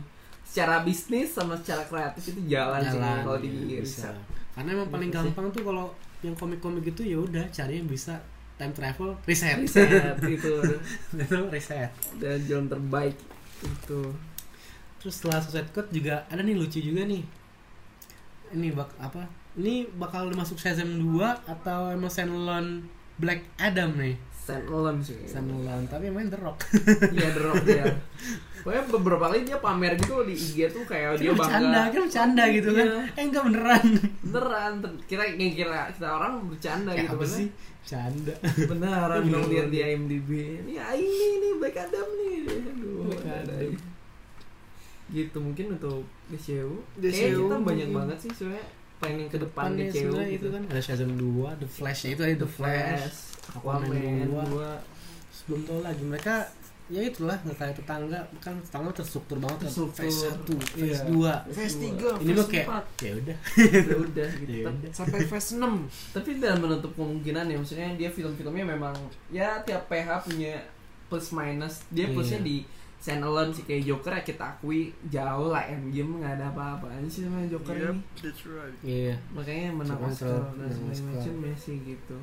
Secara 0.47 0.79
bisnis 0.87 1.35
sama 1.35 1.59
secara 1.59 1.83
kreatif 1.83 2.23
itu 2.31 2.41
jalan, 2.47 2.79
sih 2.87 2.99
kalau 3.27 3.39
di 3.43 3.49
ya, 3.67 3.79
bisa. 3.83 4.07
riset. 4.07 4.15
Karena 4.55 4.69
emang 4.79 4.89
paling 4.89 5.11
Bisa 5.11 5.19
sih. 5.19 5.33
gampang 5.35 5.47
tuh 5.51 5.63
kalau 5.67 5.85
yang 6.23 6.33
komik-komik 6.33 6.81
gitu 6.87 7.03
ya 7.05 7.17
udah 7.21 7.45
cari 7.51 7.77
yang 7.77 7.85
bisa 7.85 8.17
time 8.57 8.73
travel 8.73 9.13
reset 9.29 9.61
riset 9.61 10.17
itu 10.35 10.53
itu 11.13 11.37
reset 11.51 11.91
dan 12.17 12.39
jalan 12.47 12.67
terbaik 12.71 13.17
itu. 13.61 14.01
Terus 14.97 15.13
setelah 15.19 15.39
Suicide 15.43 15.69
Squad 15.69 15.87
juga 15.93 16.25
ada 16.31 16.41
nih 16.41 16.55
lucu 16.57 16.79
juga 16.81 17.05
nih. 17.05 17.21
Ini 18.55 18.71
bak 18.71 18.95
apa 18.97 19.27
ini 19.57 19.73
bakal 19.91 20.29
masuk 20.31 20.55
Shazam 20.55 20.87
2 21.11 21.17
atau 21.43 21.89
emang 21.89 22.07
standalone 22.07 22.85
Black 23.15 23.41
Adam 23.57 23.93
nih? 23.95 24.13
Standalone 24.29 25.01
sih. 25.01 25.17
Standalone 25.23 25.85
tapi 25.85 26.07
main 26.07 26.25
The 26.25 26.37
Rock. 26.37 26.61
Iya 27.09 27.27
The 27.31 27.41
Rock 27.43 27.61
dia 27.63 27.85
pokoknya 28.57 28.83
beberapa 28.89 29.25
kali 29.25 29.39
dia 29.41 29.57
pamer 29.57 29.95
gitu 29.95 30.21
di 30.21 30.33
IG 30.33 30.67
tuh 30.69 30.83
kayak 30.83 31.15
dia 31.15 31.21
dia 31.21 31.31
bercanda 31.31 31.71
bangga 31.79 31.83
kan 31.89 32.01
bercanda 32.03 32.43
gitu 32.49 32.69
kan. 32.69 32.85
Iya. 32.85 33.01
eh 33.09 33.23
enggak 33.23 33.43
beneran. 33.45 33.85
Beneran 34.21 34.71
ter- 34.77 35.01
kira 35.07 35.23
yang 35.29 35.53
kira 35.53 35.79
kita 35.89 36.07
orang 36.09 36.33
bercanda 36.43 36.91
kayak 36.91 37.01
gitu 37.01 37.09
apa 37.09 37.23
bener. 37.23 37.31
sih? 37.33 37.47
Canda 37.81 38.33
beneran 38.61 39.07
Beneran. 39.17 39.31
dong 39.31 39.47
lihat 39.47 39.67
di 39.69 39.79
IMDb 39.79 40.29
ya 40.67 40.85
ini 40.91 41.07
nih 41.39 41.51
Black 41.57 41.77
Adam 41.79 42.07
nih. 42.13 42.35
Aduh 42.43 42.95
Black 43.07 43.23
ada 43.23 43.53
Adam. 43.55 43.71
gitu 45.07 45.37
mungkin 45.39 45.65
untuk 45.73 46.03
DCU 46.27 46.83
DCU 46.93 47.07
Kayaknya 47.07 47.39
kita 47.39 47.55
banyak 47.57 47.87
mungkin. 47.87 47.95
banget 47.95 48.17
sih 48.19 48.31
sebenarnya 48.33 48.67
planning 48.97 49.27
ke 49.27 49.37
depan 49.37 49.73
DCU 49.73 50.09
sebenarnya 50.09 50.27
gitu 50.29 50.37
itu 50.39 50.47
kan 50.49 50.61
ada 50.67 50.81
Shazam 50.81 51.11
2 51.13 51.61
The 51.61 51.67
Flash 51.67 52.01
itu 52.05 52.17
tadi 52.17 52.35
The 52.35 52.49
Flash 52.49 53.15
Aquaman 53.49 53.87
Aquaman 53.87 54.49
2 54.49 54.57
2. 54.57 55.47
belum 55.47 55.61
tahu 55.63 55.79
lagi 55.79 56.03
mereka 56.03 56.35
ya 56.87 57.03
itulah 57.03 57.35
nggak 57.37 57.57
kayak 57.57 57.75
tetangga 57.75 58.19
kan 58.39 58.55
tetangga 58.57 58.91
terstruktur 58.93 59.37
banget 59.37 59.59
kan. 59.59 59.67
Terstruktur. 59.67 60.07
phase 60.07 60.19
1 60.23 60.39
phase 60.55 60.79
Iya. 60.79 60.99
2 61.43 61.51
Phase 61.51 61.75
3, 61.77 61.83
ini 61.83 62.31
phase 62.31 62.31
mah 62.33 62.47
kayak 62.47 62.67
4 62.67 63.03
ya 63.03 63.11
udah 63.13 63.37
ya 63.59 63.97
udah 63.97 64.29
gitu 64.39 64.51
ya 64.55 64.65
sampai 64.91 65.19
phase 65.23 65.49
6 65.55 66.15
tapi 66.15 66.29
dalam 66.37 66.59
menutup 66.59 66.91
kemungkinan 66.93 67.43
ya 67.45 67.55
maksudnya 67.55 67.89
dia 67.95 68.09
film-filmnya 68.09 68.65
memang 68.65 68.95
ya 69.27 69.59
tiap 69.61 69.87
PH 69.87 70.09
punya 70.23 70.63
plus 71.07 71.31
minus 71.31 71.83
dia 71.87 72.03
Iya. 72.03 72.13
plusnya 72.13 72.39
di 72.41 72.63
standalone 73.07 73.55
sih 73.55 73.63
kayak 73.63 73.87
Joker 73.87 74.11
ya 74.19 74.21
kita 74.27 74.43
akui 74.59 74.91
jauh 75.07 75.47
lah 75.47 75.63
Endgame 75.63 76.19
nggak 76.19 76.43
ada 76.43 76.51
apa-apaan 76.51 77.07
sih 77.07 77.23
sama 77.23 77.39
Joker 77.47 77.71
Yep, 77.71 77.95
ini. 77.95 78.03
that's 78.19 78.43
right. 78.43 78.75
iya. 78.83 79.15
Makanya 79.31 79.71
menang 79.71 80.03
Oscar 80.03 80.43
itu, 80.51 80.59
dan 80.59 80.69
segala 80.91 81.55
sih 81.55 81.75
gitu. 81.87 82.17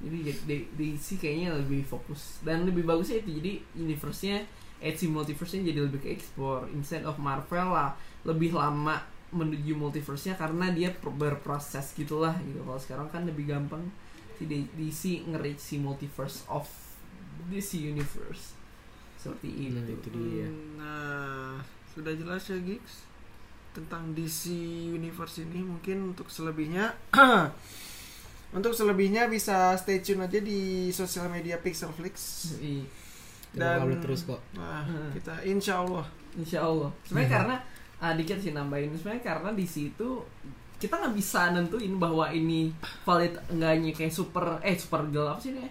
Jadi 0.00 0.16
di, 0.24 0.32
di 0.48 0.56
DC 0.96 1.20
kayaknya 1.20 1.52
lebih 1.52 1.84
fokus 1.84 2.40
dan 2.40 2.64
lebih 2.64 2.88
bagusnya 2.88 3.20
itu 3.20 3.44
jadi 3.44 3.52
universe-nya 3.76 4.40
AC 4.80 5.04
multiverse-nya 5.12 5.68
jadi 5.68 5.84
lebih 5.84 6.00
ke 6.00 6.08
explore 6.16 6.64
instead 6.72 7.04
of 7.04 7.20
Marvel 7.20 7.68
lah 7.76 7.92
lebih 8.24 8.56
lama 8.56 8.96
menuju 9.36 9.76
multiverse-nya 9.76 10.40
karena 10.40 10.72
dia 10.72 10.96
berproses 10.96 11.92
gitulah 11.92 12.32
gitu. 12.48 12.64
Kalau 12.64 12.80
sekarang 12.80 13.08
kan 13.12 13.28
lebih 13.28 13.52
gampang 13.52 13.84
si 14.40 14.48
DC 14.48 15.28
nge-reach 15.28 15.60
si 15.60 15.76
multiverse 15.76 16.48
of 16.48 16.64
DC 17.52 17.76
universe 17.84 18.59
seperti 19.20 19.68
Nah, 19.68 19.84
itu 19.84 19.92
itu 19.94 20.08
dia 20.10 20.48
Nah, 20.74 21.60
sudah 21.90 22.12
jelas 22.12 22.40
ya 22.44 22.56
Gigs 22.58 23.04
tentang 23.70 24.10
DC 24.12 24.50
Universe 24.90 25.44
ini 25.44 25.60
mungkin 25.62 26.10
untuk 26.10 26.26
selebihnya 26.26 26.90
untuk 28.50 28.72
selebihnya 28.72 29.28
bisa 29.28 29.76
stay 29.76 30.00
tune 30.00 30.20
aja 30.20 30.40
di 30.40 30.90
sosial 30.90 31.28
media 31.28 31.54
Pixelflix 31.56 32.14
I- 32.58 32.82
kita 33.50 33.62
Dan- 33.66 33.82
upload 33.84 34.00
terus 34.00 34.20
kok 34.24 34.40
nah 34.52 34.82
Hmm. 34.82 35.10
kita 35.12 35.44
insya 35.44 35.80
Allah 35.80 36.06
Insya 36.30 36.62
Allah. 36.62 36.86
Sebenarnya 37.02 37.26
Hmm. 37.26 37.36
karena 37.36 37.56
ah, 37.98 38.14
dikit 38.14 38.38
sih 38.38 38.54
nambahin. 38.54 38.94
Sebenarnya 38.94 39.24
karena 39.26 39.50
di 39.50 39.66
situ 39.66 40.22
kita 40.78 40.94
nggak 40.94 41.12
bisa 41.12 41.50
nentuin 41.50 41.98
bahwa 41.98 42.30
ini 42.30 42.70
valid 43.02 43.34
enggaknya 43.50 43.90
kayak 43.90 44.14
super 44.14 44.62
eh 44.62 44.78
super 44.78 45.02
girl 45.10 45.26
apa 45.26 45.42
sih 45.42 45.50
ini? 45.50 45.66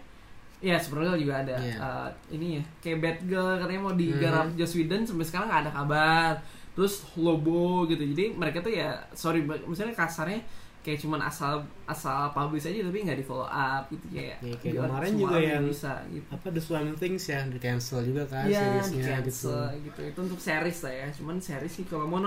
Ya 0.59 0.75
super 0.75 0.99
girl 1.01 1.15
juga 1.15 1.39
ada. 1.39 1.55
Iya. 1.55 1.75
Ah, 1.77 2.07
ini 2.29 2.59
ya 2.59 2.63
kayak 2.79 2.97
bad 2.99 3.17
girl 3.25 3.55
katanya 3.55 3.81
mau 3.81 3.93
digarap 3.93 4.45
Mhm. 4.47 4.55
Joss 4.55 4.75
Whedon 4.75 5.03
sampai 5.03 5.23
sekarang 5.23 5.47
nggak 5.47 5.61
ada 5.63 5.71
kabar. 5.73 6.31
Terus 6.73 6.93
Lobo 7.15 7.83
gitu. 7.85 8.03
Jadi 8.05 8.33
mereka 8.33 8.59
tuh 8.59 8.71
ya 8.71 8.91
sorry 9.11 9.39
misalnya 9.41 9.91
kasarnya 9.93 10.43
kayak 10.79 10.95
cuman 10.97 11.19
asal 11.21 11.59
asal 11.85 12.31
publish 12.31 12.63
aja 12.65 12.79
tapi 12.81 13.03
nggak 13.03 13.19
di 13.19 13.23
follow 13.23 13.43
up 13.43 13.87
gitu 13.87 14.03
kayak. 14.09 14.39
Ya, 14.39 14.55
kayak 14.57 14.73
kemarin 14.79 15.11
juga 15.13 15.37
yang 15.37 15.63
bisa 15.63 15.91
gitu. 16.07 16.23
apa 16.29 16.47
The 16.49 16.61
Swamp 16.61 16.95
Things 16.95 17.23
yang 17.25 17.45
di 17.47 17.59
cancel 17.59 17.99
juga 18.01 18.23
kan 18.25 18.43
Iya, 18.43 18.79
seriesnya 18.79 19.15
gitu 19.21 19.51
gitu. 19.81 19.99
Itu 20.05 20.19
untuk 20.21 20.39
series 20.39 20.79
lah 20.81 20.93
ya. 20.93 21.07
Cuman 21.13 21.35
series 21.37 21.71
sih 21.73 21.83
kalau 21.83 22.03
mau 22.03 22.19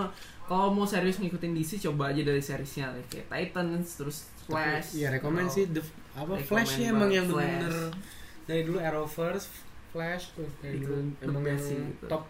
kalau 0.43 0.69
mau 0.69 0.85
serius 0.85 1.17
ngikutin 1.17 1.53
DC 1.53 1.81
coba 1.83 2.13
aja 2.13 2.21
dari 2.21 2.41
seriesnya 2.41 2.93
kayak 3.09 3.29
Titans 3.29 3.89
terus 3.95 4.29
Flash. 4.43 4.97
Iya, 4.97 5.13
rekomend 5.13 5.49
Oh. 5.49 5.55
sih 5.55 5.65
the 5.67 5.81
apa 6.13 6.33
Rekomend 6.35 6.45
Flashnya 6.45 6.87
emang 6.91 7.09
yang 7.09 7.25
Flash. 7.25 7.73
Dari 8.45 8.63
dulu 8.63 8.79
Arrowverse, 8.79 9.47
Flash 9.89 10.33
tuh 10.33 10.49
dari 10.59 10.77
Itu 10.77 10.89
dulu 10.89 11.01
the 11.13 11.25
emang 11.27 11.43
yang 11.45 11.61
gitu. 11.61 12.07
top 12.07 12.25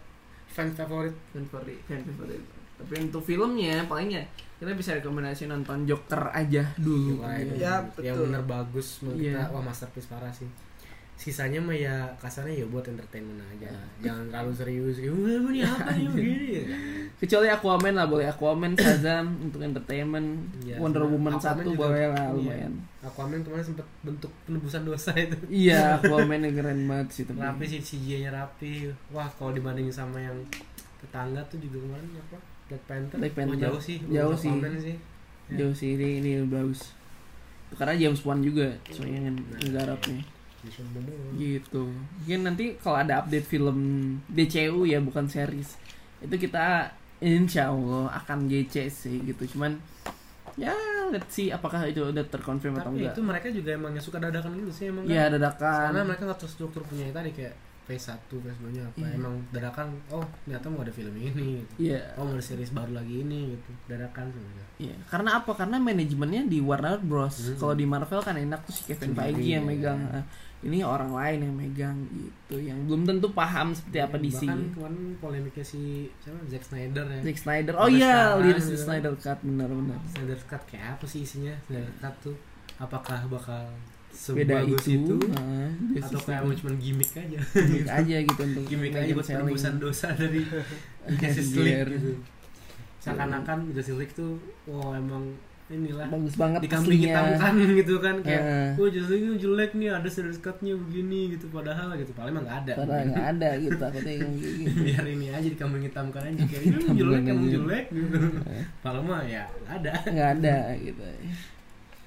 fan 0.47 0.69
favorit. 0.69 1.15
fan 1.29 1.43
favorit 1.43 1.79
fan 1.83 2.01
favorit 2.03 2.41
tapi 2.73 2.93
untuk 2.99 3.21
filmnya 3.21 3.85
paling 3.85 4.09
ya 4.11 4.23
kita 4.55 4.73
bisa 4.73 4.91
rekomendasi 4.93 5.45
nonton 5.45 5.85
Joker 5.85 6.29
aja 6.29 6.67
dulu 6.75 7.21
Iya. 7.21 7.37
itu 7.39 7.53
Ya, 7.55 7.73
yang 8.01 8.17
betul. 8.17 8.25
bener 8.27 8.43
bagus 8.43 8.87
menurut 8.99 9.19
Iya. 9.19 9.31
kita 9.31 9.43
wah 9.49 9.63
masterpiece 9.63 10.07
parah 10.07 10.29
sih. 10.29 10.49
Sisanya 11.23 11.55
mah 11.57 11.71
ya 11.71 11.95
kasarnya 12.19 12.51
ya 12.53 12.65
buat 12.67 12.83
entertainment 12.83 13.39
aja. 13.49 13.71
Jangan 14.01 14.27
terlalu 14.27 14.51
serius. 14.53 14.95
Ya 14.97 15.07
udah 15.07 15.39
ini 15.47 15.63
apa 15.65 15.89
nih 15.89 16.07
begini. 16.09 16.47
kecuali 17.15 17.47
Aquaman 17.47 17.95
lah 17.95 18.03
boleh 18.03 18.27
Aquaman 18.27 18.75
Shazam 18.75 19.39
untuk 19.39 19.63
entertainment 19.63 20.43
Iya, 20.59 20.75
Wonder 20.75 20.99
sama 21.01 21.13
Woman 21.13 21.33
satu 21.39 21.69
boleh 21.71 22.11
lah 22.11 22.27
Iya. 22.27 22.35
lumayan 22.35 22.73
Aquaman 22.99 23.39
kemarin 23.39 23.63
sempet 23.63 23.87
bentuk 24.01 24.27
penebusan 24.43 24.83
dosa 24.83 25.11
itu. 25.13 25.37
iya 25.47 25.95
Aquaman 25.97 26.39
yang 26.41 26.51
keren 26.53 26.83
banget 26.83 27.07
sih 27.09 27.23
tapi 27.23 27.39
rapi 27.39 27.63
sih 27.65 27.79
CGI-nya 27.79 28.31
rapi. 28.33 28.91
Wah, 29.09 29.31
kalau 29.31 29.51
dibandingin 29.51 29.89
sama 29.89 30.19
yang 30.19 30.35
tetangga 30.99 31.39
tuh 31.47 31.55
juga 31.57 31.79
kemarin 31.79 32.07
apa? 32.17 32.37
Black 32.65 32.83
Panther. 32.83 33.17
Black 33.17 33.31
Oh, 33.31 33.37
Panther. 33.37 33.59
jauh 33.61 33.79
sih. 33.79 33.97
Jauh 34.05 34.35
sih. 34.35 34.51
Sih. 34.81 34.97
Ya. 35.45 35.55
jauh 35.57 35.71
sih 35.73 35.89
ini 35.93 36.19
ini 36.19 36.31
bagus 36.43 36.91
karena 37.73 37.95
James 37.95 38.19
Wan 38.21 38.39
juga 38.39 38.67
soalnya 38.87 39.19
yang 39.23 39.37
Nah. 39.39 39.59
bener. 39.63 40.19
Gitu 41.35 41.83
mungkin 41.91 42.39
nanti 42.43 42.65
kalau 42.79 42.97
ada 42.99 43.19
update 43.19 43.47
film 43.47 43.77
DCU 44.27 44.87
ya 44.87 44.99
bukan 44.99 45.27
series 45.27 45.75
itu 46.19 46.35
kita 46.39 46.91
insya 47.19 47.71
Allah 47.71 48.11
akan 48.23 48.47
GC 48.47 48.75
sih 48.87 49.17
gitu 49.23 49.55
cuman 49.55 49.79
ya 50.53 50.71
let's 51.09 51.33
see 51.33 51.49
apakah 51.49 51.81
itu 51.89 51.99
udah 51.99 52.23
terkonfirm 52.29 52.77
atau 52.77 52.93
Tapi 52.93 53.01
enggak 53.01 53.15
itu 53.17 53.21
mereka 53.25 53.47
juga 53.49 53.69
emang 53.73 53.91
yang 53.95 54.05
suka 54.05 54.21
dadakan 54.21 54.53
gitu 54.59 54.71
sih 54.71 54.85
emang 54.93 55.03
ya 55.09 55.25
kan. 55.27 55.39
Karena 55.41 55.49
dadakan 55.49 56.03
mereka 56.05 56.21
nggak 56.29 56.39
struktur 56.45 56.81
punya 56.85 57.09
tadi 57.09 57.33
kayak 57.33 57.55
phase 57.83 58.15
1, 58.15 58.31
phase 58.31 58.59
2 58.63 58.71
nya 58.71 58.83
apa. 58.87 58.95
Iya. 59.03 59.11
Emang 59.19 59.35
dadakan, 59.51 59.87
oh 60.07 60.23
ternyata 60.47 60.71
mau 60.71 60.87
ada 60.87 60.93
film 60.95 61.11
ini 61.19 61.59
gitu. 61.59 61.73
iya 61.91 62.15
Oh 62.15 62.23
mau 62.23 62.37
ada 62.39 62.45
series 62.45 62.71
baru 62.71 62.95
lagi 62.95 63.27
ini 63.27 63.59
gitu. 63.59 63.69
Dadakan 63.91 64.25
sebenarnya. 64.31 64.65
iya 64.79 64.95
karena 65.09 65.29
apa 65.41 65.51
karena 65.51 65.77
manajemennya 65.81 66.41
di 66.47 66.59
Warner 66.63 66.99
Bros 67.01 67.35
Hmm. 67.43 67.57
kalau 67.59 67.75
di 67.75 67.85
Marvel 67.89 68.21
kan 68.21 68.35
enak 68.37 68.59
tuh 68.63 68.73
si 68.77 68.81
Kevin 68.87 69.11
Feige 69.17 69.43
yang 69.57 69.65
ya. 69.65 69.69
megang 69.73 69.99
Nah, 69.99 70.23
ini 70.63 70.79
orang 70.79 71.11
lain 71.11 71.39
yang 71.43 71.55
megang 71.55 71.97
gitu 72.07 72.55
yang 72.63 72.79
belum 72.87 73.03
tentu 73.03 73.27
paham 73.35 73.75
seperti 73.75 73.99
apa 73.99 74.15
DC 74.15 74.47
Bahkan 74.47 74.61
kemarin 74.75 75.03
polemiknya 75.19 75.65
si 75.67 76.07
siapa 76.23 76.39
Zack 76.47 76.63
Snyder 76.71 77.05
ya. 77.05 77.19
Zack 77.27 77.37
Snyder 77.43 77.73
oh 77.75 77.89
iya 77.91 78.39
liris 78.39 78.71
gitu. 78.71 78.79
Snyder 78.87 79.13
Cut 79.19 79.39
benar-benar 79.43 79.99
Snyder 80.15 80.39
Cut 80.47 80.63
kayak 80.65 80.99
apa 80.99 81.05
sih 81.05 81.27
isinya? 81.27 81.53
Snyder 81.67 81.93
Cut 81.99 82.15
tuh 82.23 82.35
apakah 82.79 83.19
bakal 83.27 83.67
sebagus 84.13 84.85
itu, 84.85 85.09
itu, 85.09 85.15
nah, 85.33 85.73
atau 85.97 86.21
kayak 86.21 86.45
cuma 86.61 86.73
gimmick 86.77 87.11
aja? 87.17 87.39
gimmick 87.49 87.89
aja 87.89 88.15
gitu 88.21 88.41
untuk 88.45 88.63
gimmick 88.69 88.93
aja 88.93 89.11
buat 89.17 89.25
penebusan 89.25 89.73
dosa 89.81 90.13
dari 90.13 90.45
Justice 91.19 91.57
League 91.57 91.97
gitu. 91.97 92.13
Seakan-akan 93.01 93.73
Justice 93.73 93.97
League 93.97 94.13
tuh, 94.13 94.37
wow 94.69 94.93
emang 94.93 95.33
inilah 95.65 96.05
bagus 96.05 96.35
banget 96.35 96.59
dikambing 96.61 96.91
aslinya. 96.93 97.07
hitamkan 97.09 97.53
gitu 97.79 97.95
kan 97.97 98.15
kayak 98.19 98.41
Eh. 98.43 98.71
oh 98.75 98.87
Justice 98.87 99.09
League 99.09 99.25
ini 99.25 99.35
jelek 99.37 99.71
nih 99.73 99.89
ada 99.89 100.05
series 100.05 100.37
cut-nya 100.37 100.73
begini 100.75 101.19
gitu 101.31 101.47
padahal 101.47 101.95
gitu 101.95 102.11
padahal 102.11 102.31
emang 102.31 102.43
nggak 102.43 102.59
ada 102.61 102.73
Padahal 102.75 103.03
nggak 103.07 103.27
ada 103.31 103.49
gitu 103.63 103.75
takutnya 103.77 104.13
gini. 104.13 104.63
biar 104.83 105.05
ini 105.07 105.25
aja 105.29 105.47
dikambing 105.47 105.83
hitamkan 105.83 106.21
aja 106.25 106.43
kayak 106.43 106.63
ini 106.63 106.75
jelek 106.93 107.21
emang 107.21 107.39
Aja. 107.39 107.53
jelek 107.53 107.85
gitu 107.89 108.17
padahal 108.79 109.03
mah 109.03 109.21
ya 109.23 109.43
nggak 109.49 109.75
ada 109.77 109.91
nggak 110.05 110.29
ada 110.35 110.55
gitu 110.77 111.03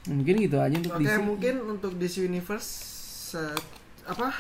mungkin 0.07 0.35
gitu 0.39 0.57
aja 0.57 0.75
untuk 0.77 0.93
Oke, 0.93 1.03
DC 1.03 1.17
mungkin 1.21 1.55
untuk 1.67 1.93
DC 1.97 2.15
Universe 2.23 2.69
se- 3.27 3.59
apa? 4.05 4.31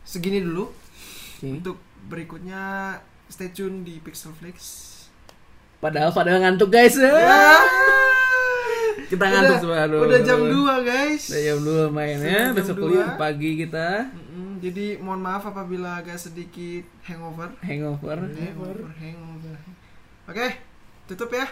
Segini 0.00 0.38
dulu. 0.38 0.70
Oke. 0.70 1.58
Untuk 1.58 1.76
berikutnya 2.06 2.94
stay 3.26 3.50
tune 3.50 3.82
di 3.82 3.98
Pixelflix. 3.98 4.86
padahal 5.78 6.10
padahal 6.10 6.38
ngantuk 6.40 6.70
guys 6.70 6.94
ya. 6.94 7.10
Kita 9.06 9.24
ngantuk 9.24 9.56
semua 9.60 9.78
aduh. 9.80 10.02
Udah 10.02 10.20
jam 10.20 10.40
2, 10.40 10.50
guys. 10.82 11.22
udah 11.28 11.42
jam 11.44 11.58
2 11.60 11.88
main 11.90 12.16
ya 12.16 12.18
Sudah 12.18 12.42
jam 12.42 12.54
besok 12.56 12.76
kuliah 12.78 13.08
pagi 13.14 13.50
kita 13.56 13.88
jadi 14.58 14.98
mohon 14.98 15.18
maaf 15.18 15.46
apabila 15.46 15.96
agak 15.96 16.18
sedikit 16.18 16.82
hangover. 17.04 17.54
hangover 17.60 18.18
Hangover, 18.18 18.90
hangover. 18.92 19.56
Oke, 20.26 20.46
tutup 21.06 21.30
ya. 21.30 21.46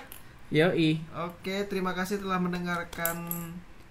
yoi 0.48 0.98
Oke, 1.24 1.62
terima 1.64 1.90
kasih 1.90 2.18
telah 2.18 2.37
mendengarkan 2.37 3.30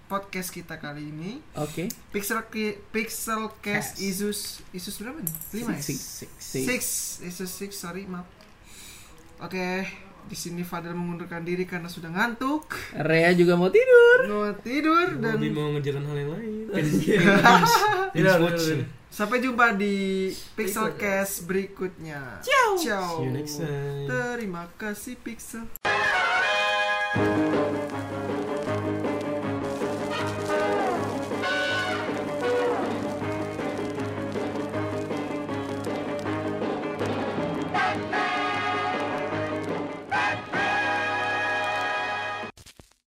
podcast 0.06 0.48
kita 0.48 0.76
kali 0.76 1.02
ini. 1.06 1.40
oke 1.52 1.88
Pixel 2.12 2.44
Ki- 2.46 2.78
Pixel 2.90 3.50
Cast. 3.58 3.98
Isus 3.98 4.60
Isus 4.70 4.96
berapa 4.96 5.16
nih? 5.18 5.32
5 5.58 5.64
ya? 5.66 5.80
six 5.80 5.98
six 5.98 6.30
six 6.38 6.62
Six, 6.62 6.82
Isus 7.26 7.50
6, 7.58 7.72
sorry, 7.74 8.04
maaf. 8.04 8.28
Oke, 9.38 9.84
di 10.26 10.36
sini 10.36 10.62
Fadel 10.66 10.92
mengundurkan 10.92 11.46
diri 11.46 11.62
karena 11.64 11.86
sudah 11.86 12.10
ngantuk, 12.10 12.74
Rea 12.98 13.30
juga 13.32 13.54
mau 13.54 13.70
tidur 13.70 14.18
mau 14.26 14.50
tidur 14.58 15.22
dan 15.22 15.38
Bobby 15.38 15.50
mau 15.54 15.70
ngejalan 15.74 16.04
hal 16.06 16.16
yang 16.18 16.30
lain 16.34 16.52
Tidak, 18.10 18.36
watch. 18.42 18.58
tidak, 18.58 18.82
tidak. 18.82 18.88
Sampai 19.16 19.40
jumpa 19.40 19.72
di 19.80 20.28
Pixel 20.52 20.92
Cast 21.00 21.48
berikutnya. 21.48 22.42
Ciao. 22.44 22.76
Ciao. 22.76 23.10
see 23.16 23.24
you 23.24 23.32
next 23.32 23.56
time 23.64 24.04
Terima 24.04 24.68
kasih 24.76 25.16
Pixel. 25.24 25.64